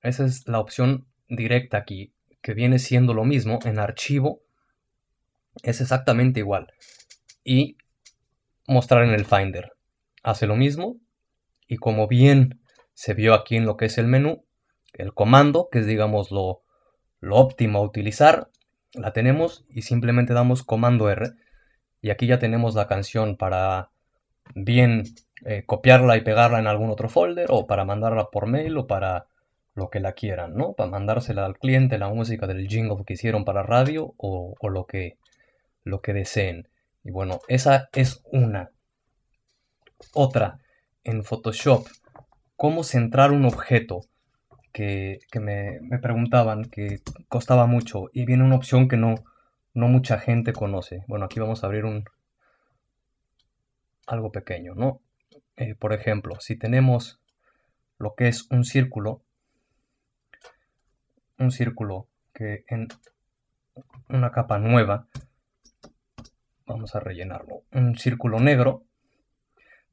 Esa 0.02 0.24
es 0.24 0.48
la 0.48 0.58
opción 0.58 1.06
directa 1.28 1.78
aquí, 1.78 2.12
que 2.42 2.52
viene 2.52 2.80
siendo 2.80 3.14
lo 3.14 3.24
mismo 3.24 3.60
en 3.64 3.78
archivo 3.78 4.40
es 5.62 5.80
exactamente 5.80 6.40
igual. 6.40 6.72
Y 7.44 7.76
mostrar 8.66 9.04
en 9.04 9.10
el 9.10 9.24
Finder. 9.24 9.72
Hace 10.22 10.46
lo 10.46 10.56
mismo 10.56 10.96
y 11.68 11.76
como 11.76 12.08
bien 12.08 12.60
se 12.94 13.14
vio 13.14 13.34
aquí 13.34 13.56
en 13.56 13.66
lo 13.66 13.76
que 13.76 13.86
es 13.86 13.98
el 13.98 14.06
menú, 14.06 14.44
el 14.92 15.12
comando, 15.12 15.68
que 15.70 15.80
es 15.80 15.86
digamos 15.86 16.30
lo, 16.30 16.62
óptimo 17.28 17.78
a 17.78 17.82
utilizar, 17.82 18.48
la 18.94 19.12
tenemos 19.12 19.64
y 19.68 19.82
simplemente 19.82 20.32
damos 20.32 20.62
comando 20.62 21.10
R. 21.10 21.32
Y 22.00 22.10
aquí 22.10 22.26
ya 22.26 22.38
tenemos 22.38 22.74
la 22.74 22.86
canción 22.86 23.36
para 23.36 23.90
bien 24.54 25.04
eh, 25.44 25.64
copiarla 25.66 26.16
y 26.16 26.22
pegarla 26.22 26.58
en 26.58 26.66
algún 26.66 26.90
otro 26.90 27.08
folder 27.08 27.46
o 27.50 27.66
para 27.66 27.84
mandarla 27.84 28.30
por 28.30 28.46
mail 28.46 28.76
o 28.78 28.86
para 28.86 29.26
lo 29.74 29.90
que 29.90 30.00
la 30.00 30.12
quieran, 30.12 30.54
¿no? 30.54 30.72
Para 30.72 30.90
mandársela 30.90 31.44
al 31.44 31.58
cliente 31.58 31.98
la 31.98 32.08
música 32.08 32.46
del 32.46 32.68
jingle 32.68 33.04
que 33.04 33.14
hicieron 33.14 33.44
para 33.44 33.62
radio 33.62 34.14
o, 34.16 34.54
o 34.58 34.68
lo 34.70 34.86
que 34.86 35.18
lo 35.86 36.02
que 36.02 36.12
deseen. 36.12 36.68
Y 37.04 37.12
bueno, 37.12 37.40
esa 37.48 37.88
es 37.92 38.20
una. 38.32 38.72
Otra, 40.12 40.58
en 41.04 41.22
Photoshop, 41.22 41.86
cómo 42.56 42.82
centrar 42.82 43.30
un 43.30 43.44
objeto 43.44 44.00
que, 44.72 45.20
me, 45.40 45.78
preguntaban 46.02 46.64
que 46.64 46.98
costaba 47.28 47.66
mucho 47.66 48.10
y 48.12 48.26
viene 48.26 48.44
una 48.44 48.56
opción 48.56 48.88
que 48.88 48.96
no, 48.96 49.14
no 49.72 49.88
mucha 49.88 50.18
gente 50.18 50.52
conoce. 50.52 51.04
Bueno, 51.06 51.24
aquí 51.24 51.40
vamos 51.40 51.62
a 51.62 51.68
abrir 51.68 51.84
un 51.84 52.04
algo 54.06 54.32
pequeño, 54.32 54.74
¿no? 54.74 55.00
Eh, 55.56 55.76
por 55.76 55.92
ejemplo, 55.92 56.38
si 56.40 56.56
tenemos 56.56 57.20
lo 57.98 58.14
que 58.14 58.28
es 58.28 58.50
un 58.50 58.64
círculo, 58.64 59.22
un 61.38 61.52
círculo 61.52 62.08
que 62.34 62.64
en 62.68 62.88
una 64.08 64.30
capa 64.32 64.58
nueva, 64.58 65.06
vamos 66.66 66.94
a 66.94 67.00
rellenarlo, 67.00 67.62
un 67.72 67.96
círculo 67.96 68.40
negro, 68.40 68.84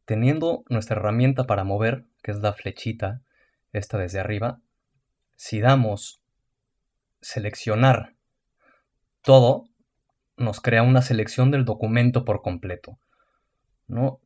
teniendo 0.05 0.63
nuestra 0.69 0.97
herramienta 0.97 1.45
para 1.45 1.63
mover, 1.63 2.05
que 2.21 2.31
es 2.31 2.39
la 2.39 2.53
flechita, 2.53 3.21
esta 3.71 3.97
desde 3.97 4.19
arriba, 4.19 4.59
si 5.35 5.59
damos 5.59 6.21
seleccionar 7.21 8.13
todo, 9.21 9.65
nos 10.37 10.59
crea 10.61 10.83
una 10.83 11.01
selección 11.01 11.51
del 11.51 11.65
documento 11.65 12.25
por 12.25 12.41
completo. 12.41 12.97
¿no? 13.87 14.19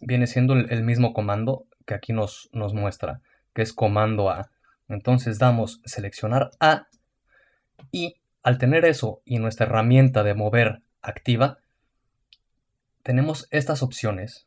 Viene 0.00 0.26
siendo 0.26 0.54
el, 0.54 0.82
mismo 0.82 1.12
comando 1.12 1.64
que 1.86 1.94
aquí 1.94 2.12
nos, 2.12 2.48
nos 2.52 2.74
muestra, 2.74 3.20
que 3.54 3.62
es 3.62 3.72
comando 3.72 4.30
A. 4.30 4.50
Entonces 4.88 5.38
damos 5.38 5.80
seleccionar 5.84 6.50
A 6.60 6.88
y 7.90 8.16
al 8.42 8.58
tener 8.58 8.84
eso 8.84 9.22
y 9.24 9.38
nuestra 9.38 9.66
herramienta 9.66 10.22
de 10.22 10.34
mover 10.34 10.82
activa, 11.06 11.58
tenemos 13.02 13.46
estas 13.50 13.82
opciones 13.82 14.46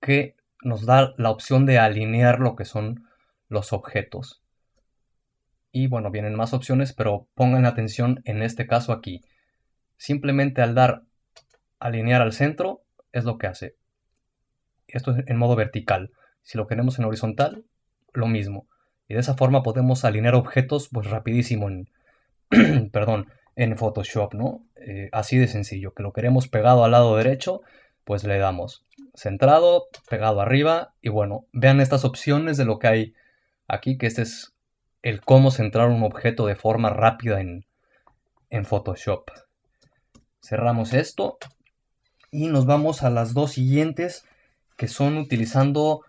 que 0.00 0.34
nos 0.62 0.84
da 0.84 1.14
la 1.16 1.30
opción 1.30 1.64
de 1.64 1.78
alinear 1.78 2.40
lo 2.40 2.56
que 2.56 2.64
son 2.64 3.08
los 3.48 3.72
objetos. 3.72 4.42
Y 5.70 5.86
bueno, 5.86 6.10
vienen 6.10 6.34
más 6.34 6.52
opciones, 6.52 6.92
pero 6.92 7.28
pongan 7.34 7.64
atención 7.64 8.20
en 8.24 8.42
este 8.42 8.66
caso 8.66 8.92
aquí. 8.92 9.22
Simplemente 9.96 10.60
al 10.60 10.74
dar 10.74 11.02
alinear 11.78 12.20
al 12.20 12.32
centro 12.32 12.82
es 13.12 13.24
lo 13.24 13.38
que 13.38 13.46
hace. 13.46 13.76
Esto 14.88 15.12
es 15.12 15.24
en 15.28 15.36
modo 15.36 15.54
vertical. 15.56 16.10
Si 16.42 16.58
lo 16.58 16.66
queremos 16.66 16.98
en 16.98 17.04
horizontal, 17.04 17.64
lo 18.12 18.26
mismo. 18.26 18.66
Y 19.08 19.14
de 19.14 19.20
esa 19.20 19.34
forma 19.34 19.62
podemos 19.62 20.04
alinear 20.04 20.34
objetos 20.34 20.88
pues 20.90 21.08
rapidísimo 21.08 21.68
en, 21.68 21.88
perdón, 22.92 23.28
en 23.56 23.76
Photoshop, 23.76 24.34
¿no? 24.34 24.64
Eh, 24.76 25.08
así 25.12 25.38
de 25.38 25.48
sencillo. 25.48 25.94
Que 25.94 26.02
lo 26.02 26.12
queremos 26.12 26.48
pegado 26.48 26.84
al 26.84 26.92
lado 26.92 27.16
derecho, 27.16 27.62
pues 28.04 28.24
le 28.24 28.38
damos 28.38 28.84
centrado, 29.14 29.88
pegado 30.08 30.40
arriba 30.40 30.94
y 31.02 31.10
bueno, 31.10 31.46
vean 31.52 31.80
estas 31.80 32.04
opciones 32.04 32.56
de 32.56 32.64
lo 32.64 32.78
que 32.78 32.86
hay 32.86 33.14
aquí, 33.68 33.98
que 33.98 34.06
este 34.06 34.22
es 34.22 34.54
el 35.02 35.20
cómo 35.20 35.50
centrar 35.50 35.88
un 35.88 36.02
objeto 36.02 36.46
de 36.46 36.56
forma 36.56 36.90
rápida 36.90 37.40
en, 37.40 37.66
en 38.50 38.64
Photoshop. 38.64 39.30
Cerramos 40.40 40.92
esto 40.92 41.38
y 42.30 42.48
nos 42.48 42.66
vamos 42.66 43.02
a 43.02 43.10
las 43.10 43.34
dos 43.34 43.52
siguientes 43.52 44.24
que 44.76 44.88
son 44.88 45.18
utilizando 45.18 46.00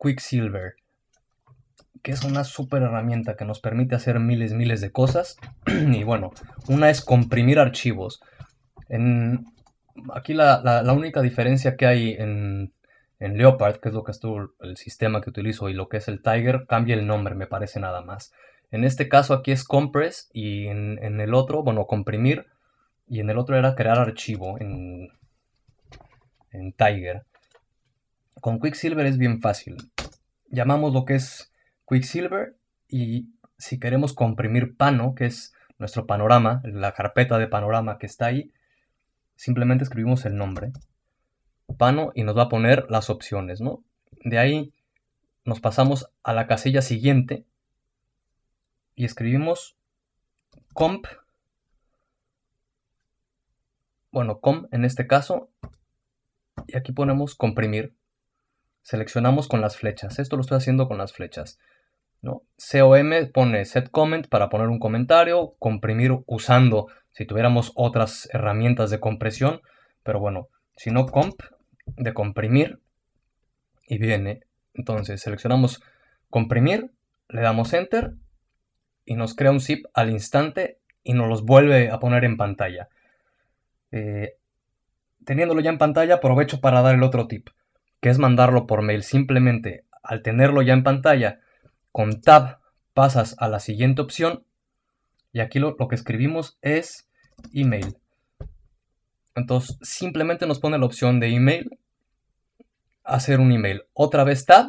Quicksilver, 0.00 0.76
que 2.02 2.12
es 2.12 2.24
una 2.24 2.44
super 2.44 2.82
herramienta 2.82 3.36
que 3.36 3.44
nos 3.44 3.60
permite 3.60 3.94
hacer 3.94 4.20
miles, 4.20 4.52
miles 4.52 4.80
de 4.80 4.92
cosas. 4.92 5.36
y 5.66 6.04
bueno, 6.04 6.32
una 6.68 6.90
es 6.90 7.00
comprimir 7.00 7.58
archivos. 7.58 8.20
En, 8.88 9.46
aquí 10.12 10.34
la, 10.34 10.82
única 10.92 11.22
diferencia 11.22 11.76
que 11.76 11.86
hay 11.86 12.16
en, 12.18 12.72
Leopard, 13.18 13.76
que 13.80 13.88
es 13.88 13.94
lo 13.94 14.04
que 14.04 14.12
es 14.12 14.20
el 14.60 14.76
sistema 14.76 15.20
que 15.20 15.30
utilizo, 15.30 15.68
y 15.68 15.74
lo 15.74 15.88
que 15.88 15.98
es 15.98 16.08
el 16.08 16.22
Tiger, 16.22 16.66
cambia 16.68 16.94
el 16.94 17.06
nombre, 17.06 17.34
me 17.34 17.46
parece 17.46 17.80
nada 17.80 18.02
más. 18.02 18.32
En 18.70 18.84
este 18.84 19.08
caso 19.08 19.32
aquí 19.32 19.52
es 19.52 19.64
compress 19.64 20.28
y 20.32 20.66
en, 20.66 21.20
el 21.20 21.34
otro, 21.34 21.62
bueno, 21.62 21.86
comprimir, 21.86 22.46
y 23.08 23.20
en 23.20 23.30
el 23.30 23.38
otro 23.38 23.56
era 23.56 23.74
crear 23.74 23.98
archivo 23.98 24.58
en, 24.60 25.08
en 26.50 26.72
Tiger. 26.72 27.24
Con 28.40 28.60
Quicksilver 28.60 29.06
es 29.06 29.16
bien 29.16 29.40
fácil. 29.40 29.76
Llamamos 30.50 30.92
lo 30.92 31.04
que 31.04 31.14
es 31.14 31.52
Quicksilver 31.88 32.56
y 32.88 33.28
si 33.58 33.78
queremos 33.78 34.12
comprimir 34.12 34.76
Pano, 34.76 35.14
que 35.14 35.26
es 35.26 35.54
nuestro 35.78 36.06
panorama, 36.06 36.62
la 36.64 36.92
carpeta 36.92 37.38
de 37.38 37.48
panorama 37.48 37.98
que 37.98 38.06
está 38.06 38.26
ahí, 38.26 38.52
simplemente 39.34 39.84
escribimos 39.84 40.24
el 40.24 40.36
nombre, 40.36 40.72
pano, 41.76 42.12
y 42.14 42.22
nos 42.22 42.36
va 42.36 42.44
a 42.44 42.48
poner 42.48 42.86
las 42.90 43.10
opciones, 43.10 43.60
¿no? 43.60 43.84
De 44.24 44.38
ahí 44.38 44.72
nos 45.44 45.60
pasamos 45.60 46.10
a 46.22 46.32
la 46.32 46.46
casilla 46.46 46.80
siguiente 46.82 47.44
y 48.94 49.04
escribimos 49.04 49.76
comp, 50.72 51.06
bueno, 54.10 54.40
com 54.40 54.66
en 54.72 54.84
este 54.84 55.06
caso, 55.06 55.50
y 56.66 56.76
aquí 56.76 56.92
ponemos 56.92 57.34
comprimir. 57.34 57.94
Seleccionamos 58.82 59.48
con 59.48 59.60
las 59.60 59.76
flechas. 59.76 60.18
Esto 60.18 60.36
lo 60.36 60.42
estoy 60.42 60.58
haciendo 60.58 60.88
con 60.88 60.96
las 60.96 61.12
flechas. 61.12 61.58
COM 62.26 63.32
pone 63.32 63.64
set 63.64 63.90
comment 63.90 64.26
para 64.28 64.48
poner 64.48 64.68
un 64.68 64.78
comentario, 64.78 65.54
comprimir 65.58 66.12
usando 66.26 66.88
si 67.10 67.24
tuviéramos 67.24 67.72
otras 67.74 68.28
herramientas 68.32 68.90
de 68.90 69.00
compresión, 69.00 69.60
pero 70.02 70.20
bueno, 70.20 70.48
si 70.76 70.90
no 70.90 71.06
comp 71.06 71.40
de 71.86 72.12
comprimir 72.12 72.80
y 73.88 73.98
viene, 73.98 74.40
entonces 74.74 75.20
seleccionamos 75.20 75.82
comprimir, 76.28 76.90
le 77.28 77.40
damos 77.40 77.72
enter 77.72 78.12
y 79.04 79.14
nos 79.14 79.34
crea 79.34 79.50
un 79.50 79.60
zip 79.60 79.86
al 79.94 80.10
instante 80.10 80.78
y 81.02 81.14
nos 81.14 81.28
los 81.28 81.44
vuelve 81.44 81.90
a 81.90 81.98
poner 81.98 82.24
en 82.24 82.36
pantalla. 82.36 82.88
Eh, 83.92 84.36
teniéndolo 85.24 85.60
ya 85.60 85.70
en 85.70 85.78
pantalla, 85.78 86.16
aprovecho 86.16 86.60
para 86.60 86.82
dar 86.82 86.96
el 86.96 87.02
otro 87.02 87.28
tip, 87.28 87.48
que 88.00 88.10
es 88.10 88.18
mandarlo 88.18 88.66
por 88.66 88.82
mail. 88.82 89.02
Simplemente 89.02 89.84
al 90.02 90.22
tenerlo 90.22 90.62
ya 90.62 90.74
en 90.74 90.82
pantalla, 90.82 91.40
con 91.96 92.20
tab 92.20 92.58
pasas 92.92 93.36
a 93.38 93.48
la 93.48 93.58
siguiente 93.58 94.02
opción 94.02 94.44
y 95.32 95.40
aquí 95.40 95.58
lo, 95.58 95.78
que 95.78 95.94
escribimos 95.94 96.58
es 96.60 97.08
email. 97.54 97.96
Entonces 99.34 99.78
simplemente 99.80 100.46
nos 100.46 100.58
pone 100.58 100.76
la 100.76 100.84
opción 100.84 101.20
de 101.20 101.28
email, 101.28 101.70
hacer 103.02 103.40
un 103.40 103.50
email. 103.50 103.84
Otra 103.94 104.24
vez 104.24 104.44
tab 104.44 104.66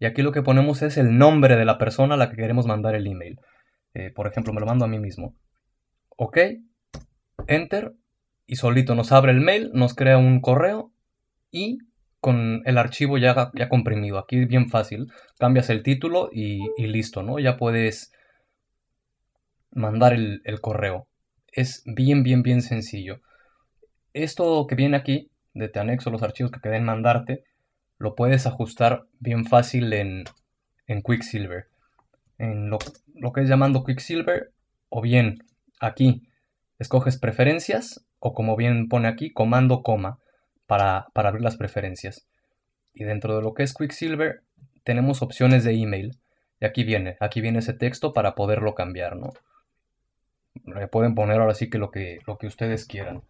y 0.00 0.06
aquí 0.06 0.22
lo 0.22 0.32
que 0.32 0.42
ponemos 0.42 0.82
es 0.82 0.96
el 0.96 1.16
nombre 1.16 1.54
de 1.54 1.64
la 1.64 1.78
persona 1.78 2.14
a 2.14 2.16
la 2.16 2.30
que 2.30 2.36
queremos 2.36 2.66
mandar 2.66 2.96
el 2.96 3.06
email. 3.06 3.38
Eh, 3.94 4.10
por 4.10 4.26
ejemplo, 4.26 4.52
me 4.52 4.58
lo 4.58 4.66
mando 4.66 4.86
a 4.86 4.88
mí 4.88 4.98
mismo. 4.98 5.36
Ok, 6.16 6.38
enter 7.46 7.94
y 8.44 8.56
solito 8.56 8.96
nos 8.96 9.12
abre 9.12 9.30
el 9.30 9.40
mail, 9.40 9.70
nos 9.72 9.94
crea 9.94 10.18
un 10.18 10.40
correo 10.40 10.90
y 11.52 11.78
con 12.26 12.62
el 12.64 12.76
archivo 12.76 13.18
ya, 13.18 13.52
ya 13.54 13.68
comprimido. 13.68 14.18
Aquí 14.18 14.40
es 14.40 14.48
bien 14.48 14.68
fácil. 14.68 15.12
Cambias 15.38 15.70
el 15.70 15.84
título 15.84 16.28
y, 16.32 16.58
listo, 16.76 17.22
¿no? 17.22 17.38
Ya 17.38 17.56
puedes 17.56 18.12
mandar 19.70 20.12
el, 20.12 20.60
correo. 20.60 21.06
Es 21.52 21.84
bien, 21.86 22.24
bien, 22.24 22.42
bien 22.42 22.62
sencillo. 22.62 23.20
Esto 24.12 24.66
que 24.66 24.74
viene 24.74 24.96
aquí, 24.96 25.30
de 25.54 25.68
te 25.68 25.78
anexo 25.78 26.10
los 26.10 26.24
archivos 26.24 26.50
que 26.50 26.58
queden 26.58 26.82
mandarte, 26.82 27.44
lo 27.96 28.16
puedes 28.16 28.44
ajustar 28.48 29.06
bien 29.20 29.44
fácil 29.44 29.92
en, 29.92 30.24
en 30.88 31.02
Quicksilver. 31.02 31.68
En 32.38 32.70
lo, 32.70 32.78
lo 33.14 33.32
que 33.32 33.42
es 33.42 33.48
llamando 33.48 33.84
Quicksilver, 33.84 34.50
o 34.88 35.00
bien 35.00 35.44
aquí 35.78 36.28
escoges 36.80 37.18
preferencias, 37.18 38.04
o 38.18 38.34
como 38.34 38.56
bien 38.56 38.88
pone 38.88 39.06
aquí, 39.06 39.32
comando 39.32 39.84
coma 39.84 40.18
para, 40.66 41.06
abrir 41.14 41.42
las 41.42 41.56
preferencias. 41.56 42.26
Y 42.94 43.04
dentro 43.04 43.36
de 43.36 43.42
lo 43.42 43.54
que 43.54 43.62
es 43.62 43.74
Quicksilver 43.74 44.42
tenemos 44.84 45.22
opciones 45.22 45.64
de 45.64 45.74
email. 45.74 46.18
Y 46.60 46.64
aquí 46.64 46.84
viene, 46.84 47.16
aquí 47.20 47.40
viene 47.40 47.58
ese 47.58 47.74
texto 47.74 48.12
para 48.12 48.34
poderlo 48.34 48.74
cambiar, 48.74 49.16
¿no? 49.16 49.32
Le 50.64 50.88
pueden 50.88 51.14
poner 51.14 51.40
ahora 51.40 51.54
sí 51.54 51.68
que 51.68 51.78
lo 51.78 51.90
que, 51.90 52.20
lo 52.26 52.38
que 52.38 52.46
ustedes 52.46 52.86
quieran. 52.86 53.22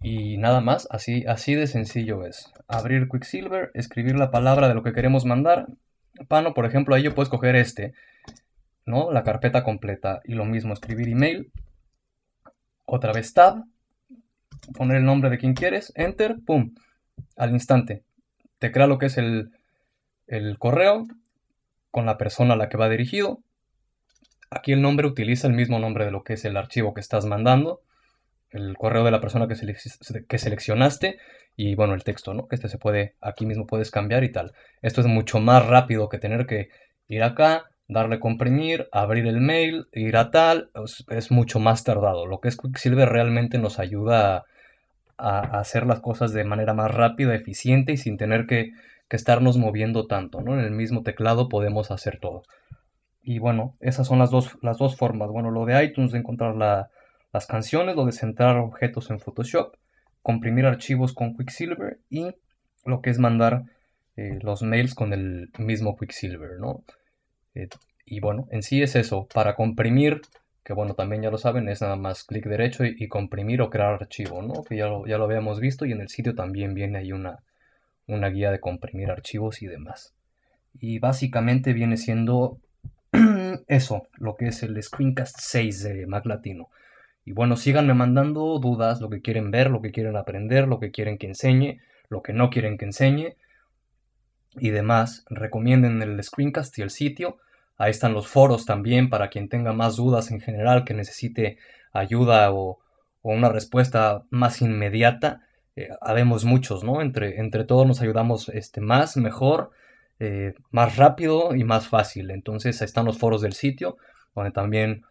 Y 0.00 0.36
nada 0.38 0.60
más, 0.60 0.86
así, 0.90 1.24
así 1.26 1.54
de 1.54 1.66
sencillo 1.66 2.24
es. 2.24 2.52
Abrir 2.68 3.08
Quicksilver, 3.08 3.72
escribir 3.74 4.16
la 4.16 4.30
palabra 4.30 4.68
de 4.68 4.74
lo 4.74 4.84
que 4.84 4.92
queremos 4.92 5.24
mandar. 5.24 5.66
Pano, 6.28 6.54
por 6.54 6.66
ejemplo, 6.66 6.94
ahí 6.94 7.02
yo 7.02 7.14
puedo 7.14 7.24
escoger 7.24 7.56
este, 7.56 7.94
¿no? 8.86 9.10
La 9.10 9.24
carpeta 9.24 9.64
completa. 9.64 10.20
Y 10.24 10.34
lo 10.34 10.44
mismo, 10.44 10.72
escribir 10.72 11.08
email. 11.08 11.50
Otra 12.84 13.12
vez 13.12 13.34
tab 13.34 13.64
poner 14.74 14.98
el 14.98 15.04
nombre 15.04 15.30
de 15.30 15.38
quien 15.38 15.54
quieres, 15.54 15.92
enter, 15.96 16.36
pum, 16.44 16.74
al 17.36 17.50
instante. 17.52 18.02
Te 18.58 18.72
crea 18.72 18.86
lo 18.86 18.98
que 18.98 19.06
es 19.06 19.18
el, 19.18 19.52
el 20.26 20.58
correo 20.58 21.06
con 21.90 22.06
la 22.06 22.18
persona 22.18 22.54
a 22.54 22.56
la 22.56 22.68
que 22.68 22.76
va 22.76 22.88
dirigido. 22.88 23.40
Aquí 24.50 24.72
el 24.72 24.82
nombre 24.82 25.06
utiliza 25.06 25.46
el 25.46 25.54
mismo 25.54 25.78
nombre 25.78 26.04
de 26.04 26.10
lo 26.10 26.22
que 26.24 26.34
es 26.34 26.44
el 26.44 26.56
archivo 26.56 26.94
que 26.94 27.00
estás 27.00 27.26
mandando. 27.26 27.82
el 28.50 28.76
correo 28.76 29.04
de 29.04 29.10
la 29.10 29.20
persona 29.20 29.46
que, 29.48 29.54
que 30.26 30.38
seleccionaste 30.38 31.18
y 31.56 31.74
bueno, 31.74 31.94
el 31.94 32.04
texto, 32.04 32.34
¿no? 32.34 32.46
Que 32.48 32.54
este 32.54 32.68
se 32.68 32.78
puede, 32.78 33.16
aquí 33.20 33.46
mismo 33.46 33.66
puedes 33.66 33.90
cambiar 33.90 34.24
y 34.24 34.32
tal. 34.32 34.52
Esto 34.80 35.00
es 35.00 35.06
mucho 35.06 35.40
más 35.40 35.66
rápido 35.66 36.08
que 36.08 36.18
tener 36.18 36.46
que 36.46 36.70
ir 37.08 37.22
acá, 37.22 37.70
darle 37.88 38.20
comprimir, 38.20 38.88
abrir 38.92 39.26
el 39.26 39.40
mail, 39.40 39.88
ir 39.92 40.16
a 40.16 40.30
tal, 40.30 40.70
es, 41.08 41.30
mucho 41.30 41.58
más 41.58 41.84
tardado. 41.84 42.26
Lo 42.26 42.40
que 42.40 42.48
es 42.48 42.56
Quicksilver 42.56 43.08
realmente 43.08 43.58
nos 43.58 43.78
ayuda 43.78 44.44
a, 45.16 45.40
hacer 45.58 45.86
las 45.86 46.00
cosas 46.00 46.32
de 46.32 46.44
manera 46.44 46.74
más 46.74 46.92
rápida, 46.92 47.34
eficiente 47.34 47.92
y 47.92 47.96
sin 47.96 48.18
tener 48.18 48.46
que, 48.46 48.72
estarnos 49.10 49.56
moviendo 49.56 50.06
tanto, 50.06 50.42
¿no? 50.42 50.52
En 50.52 50.60
el 50.60 50.70
mismo 50.70 51.02
teclado 51.02 51.48
podemos 51.48 51.90
hacer 51.90 52.18
todo. 52.20 52.42
Y 53.22 53.38
bueno, 53.38 53.74
esas 53.80 54.06
son 54.06 54.18
las 54.18 54.30
dos, 54.30 54.58
las 54.60 54.76
dos 54.76 54.96
formas. 54.96 55.30
Bueno, 55.30 55.50
lo 55.50 55.64
de 55.64 55.82
iTunes 55.82 56.12
de 56.12 56.18
encontrar 56.18 56.54
las 56.56 57.46
canciones, 57.46 57.96
lo 57.96 58.04
de 58.04 58.12
centrar 58.12 58.58
objetos 58.58 59.10
en 59.10 59.18
Photoshop, 59.18 59.76
comprimir 60.20 60.66
archivos 60.66 61.14
con 61.14 61.34
Quicksilver 61.34 62.00
y 62.10 62.34
lo 62.84 63.00
que 63.00 63.08
es 63.08 63.18
mandar 63.18 63.62
eh, 64.16 64.38
los 64.42 64.60
mails 64.60 64.94
con 64.94 65.14
el 65.14 65.50
mismo 65.58 65.96
Quicksilver, 65.96 66.58
¿no? 66.60 66.84
Eh, 67.54 67.68
y 68.04 68.20
bueno, 68.20 68.48
en 68.50 68.62
sí 68.62 68.82
es 68.82 68.96
eso. 68.96 69.28
Para 69.32 69.54
comprimir, 69.54 70.22
que 70.64 70.72
bueno, 70.72 70.94
también 70.94 71.22
ya 71.22 71.30
lo 71.30 71.38
saben, 71.38 71.68
es 71.68 71.82
nada 71.82 71.96
más 71.96 72.24
clic 72.24 72.46
derecho 72.46 72.84
y, 72.84 73.08
comprimir 73.08 73.62
o 73.62 73.70
crear 73.70 73.94
archivo, 73.94 74.42
¿no? 74.42 74.64
Que 74.64 74.76
ya 74.76 74.86
lo, 74.86 75.06
ya 75.06 75.18
lo 75.18 75.24
habíamos 75.24 75.60
visto 75.60 75.84
y 75.86 75.92
en 75.92 76.00
el 76.00 76.08
sitio 76.08 76.34
también 76.34 76.74
viene 76.74 76.98
ahí 76.98 77.12
una, 77.12 77.38
una 78.06 78.28
guía 78.28 78.50
de 78.50 78.60
comprimir 78.60 79.10
archivos 79.10 79.62
y 79.62 79.66
demás. 79.66 80.14
Y 80.80 80.98
básicamente 80.98 81.72
viene 81.72 81.96
siendo 81.96 82.58
eso, 83.68 84.08
lo 84.16 84.36
que 84.36 84.48
es 84.48 84.62
el 84.62 84.82
Screencast 84.82 85.36
6 85.38 85.82
de 85.82 86.06
Mac 86.06 86.26
Latino. 86.26 86.68
Y 87.24 87.32
bueno, 87.32 87.56
síganme 87.56 87.92
mandando 87.92 88.58
dudas, 88.58 89.00
lo 89.02 89.10
que 89.10 89.20
quieren 89.20 89.50
ver, 89.50 89.70
lo 89.70 89.82
que 89.82 89.90
quieren 89.90 90.16
aprender, 90.16 90.66
lo 90.66 90.80
que 90.80 90.90
quieren 90.90 91.18
que 91.18 91.26
enseñe, 91.26 91.78
lo 92.08 92.22
que 92.22 92.32
no 92.32 92.48
quieren 92.48 92.78
que 92.78 92.86
enseñe 92.86 93.36
y 94.60 94.70
demás. 94.70 95.24
Recomienden 95.30 96.02
el 96.02 96.22
screencast 96.22 96.78
y 96.78 96.82
el 96.82 96.90
sitio. 96.90 97.38
Ahí 97.76 97.90
están 97.90 98.12
los 98.12 98.26
foros 98.26 98.66
también 98.66 99.08
para 99.08 99.28
quien 99.28 99.48
tenga 99.48 99.72
más 99.72 99.96
dudas 99.96 100.30
en 100.30 100.40
general, 100.40 100.84
que 100.84 100.94
necesite 100.94 101.58
ayuda 101.92 102.52
o, 102.52 102.80
una 103.22 103.50
respuesta 103.50 104.24
más 104.30 104.62
inmediata. 104.62 105.42
Eh, 105.76 105.88
habemos 106.00 106.44
muchos, 106.44 106.82
¿no? 106.82 107.02
Entre, 107.02 107.38
entre 107.40 107.64
todos 107.64 107.86
nos 107.86 108.00
ayudamos 108.00 108.48
este, 108.48 108.80
más, 108.80 109.16
mejor, 109.16 109.70
eh, 110.18 110.54
más 110.70 110.96
rápido 110.96 111.54
y 111.54 111.64
más 111.64 111.88
fácil. 111.88 112.30
Entonces 112.30 112.80
ahí 112.80 112.86
están 112.86 113.04
los 113.04 113.18
foros 113.18 113.42
del 113.42 113.52
sitio, 113.52 113.98
donde 114.34 114.50
también 114.50 115.04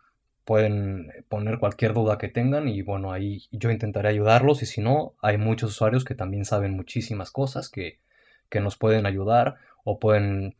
pueden 0.48 1.12
poner 1.28 1.60
cualquier 1.60 1.94
duda 1.94 2.18
que 2.18 2.30
tengan 2.30 2.70
y 2.70 2.82
bueno, 2.82 3.12
ahí 3.12 3.44
yo 3.52 3.70
intentaré 3.70 4.08
ayudarlos 4.08 4.64
y 4.64 4.66
si 4.66 4.80
no, 4.80 5.14
hay 5.22 5.38
muchos 5.38 5.72
usuarios 5.72 6.06
que 6.06 6.16
también 6.16 6.46
saben 6.46 6.74
muchísimas 6.74 7.32
cosas 7.32 7.70
que, 7.70 8.00
que 8.50 8.60
nos 8.60 8.78
pueden 8.78 9.06
ayudar 9.06 9.56
o 9.84 10.00
pueden 10.00 10.56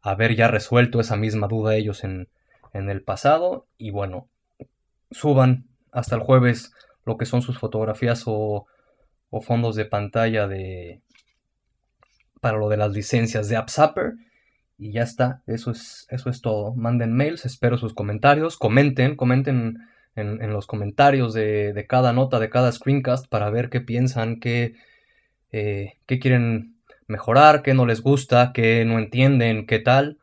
haber 0.00 0.34
ya 0.34 0.48
resuelto 0.48 1.00
esa 1.00 1.16
misma 1.16 1.46
duda 1.46 1.76
ellos 1.76 2.04
en, 2.04 2.28
el 2.72 3.02
pasado. 3.02 3.66
Y 3.78 3.90
bueno, 3.90 4.28
suban 5.10 5.66
hasta 5.90 6.16
el 6.16 6.22
jueves 6.22 6.72
lo 7.04 7.16
que 7.16 7.26
son 7.26 7.42
sus 7.42 7.58
fotografías 7.58 8.24
o, 8.26 8.66
fondos 9.42 9.76
de 9.76 9.86
pantalla 9.86 10.46
de 10.46 11.00
para 12.40 12.58
lo 12.58 12.68
de 12.68 12.76
las 12.76 12.92
licencias 12.92 13.48
de 13.48 13.56
AppZapper 13.56 14.14
y 14.76 14.92
ya 14.92 15.02
está, 15.02 15.42
eso 15.46 15.70
es, 15.70 16.06
eso 16.10 16.28
es 16.28 16.40
todo. 16.40 16.74
Manden 16.74 17.14
mails, 17.14 17.46
espero 17.46 17.78
sus 17.78 17.94
comentarios, 17.94 18.58
comenten, 18.58 19.14
comenten 19.14 19.78
en, 20.16 20.52
los 20.52 20.66
comentarios 20.66 21.32
de, 21.34 21.86
cada 21.88 22.12
nota, 22.12 22.40
de 22.40 22.50
cada 22.50 22.72
screencast 22.72 23.28
para 23.28 23.48
ver 23.50 23.70
qué 23.70 23.80
piensan, 23.80 24.40
qué, 24.40 24.74
eh, 25.52 25.94
qué 26.06 26.18
quieren 26.18 26.71
mejorar, 27.06 27.62
qué 27.62 27.74
no 27.74 27.86
les 27.86 28.02
gusta, 28.02 28.52
qué 28.52 28.84
no 28.84 28.98
entienden, 28.98 29.66
qué 29.66 29.78
tal. 29.78 30.18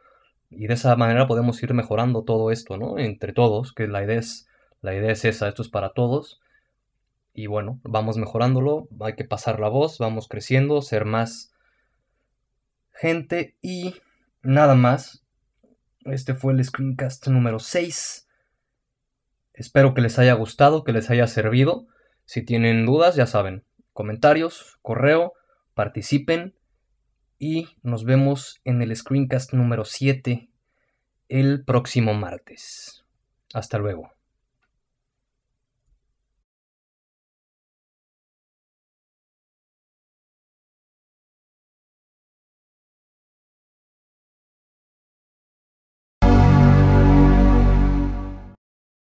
Y 0.49 0.67
de 0.67 0.73
esa 0.73 0.95
manera 0.95 1.27
podemos 1.27 1.61
ir 1.61 1.73
mejorando 1.73 2.23
todo 2.23 2.51
esto, 2.51 2.77
¿no? 2.77 2.97
Entre 2.97 3.33
todos, 3.33 3.73
que 3.73 3.87
la 3.87 4.03
idea 4.03 4.19
es, 4.19 4.47
la 4.81 4.95
idea 4.95 5.11
es 5.11 5.25
esa, 5.25 5.47
esto 5.47 5.61
es 5.61 5.69
para 5.69 5.93
todos. 5.93 6.41
Y 7.33 7.47
bueno, 7.47 7.79
vamos 7.83 8.17
mejorándolo, 8.17 8.87
hay 8.99 9.15
que 9.15 9.23
pasar 9.23 9.59
la 9.59 9.69
voz, 9.69 9.97
vamos 9.99 10.27
creciendo, 10.27 10.81
ser 10.81 11.05
más 11.05 11.53
gente 12.93 13.55
y 13.61 13.95
nada 14.41 14.75
más. 14.75 15.23
Este 16.05 16.33
fue 16.33 16.53
el 16.53 16.63
screencast 16.63 17.27
número 17.27 17.59
6. 17.59 18.27
Espero 19.53 19.93
que 19.93 20.01
les 20.01 20.17
haya 20.17 20.33
gustado, 20.33 20.83
que 20.83 20.93
les 20.93 21.09
haya 21.09 21.27
servido. 21.27 21.85
Si 22.25 22.43
tienen 22.43 22.85
dudas, 22.85 23.15
ya 23.15 23.25
saben, 23.25 23.63
comentarios, 23.93 24.79
correo, 24.81 25.33
participen 25.73 26.55
y 27.39 27.69
nos 27.81 28.03
vemos 28.03 28.59
en 28.65 28.81
el 28.81 28.95
screencast 28.95 29.53
número 29.53 29.85
7 29.85 30.49
el 31.29 31.63
próximo 31.63 32.13
martes. 32.13 33.05
Hasta 33.53 33.77
luego. 33.77 34.18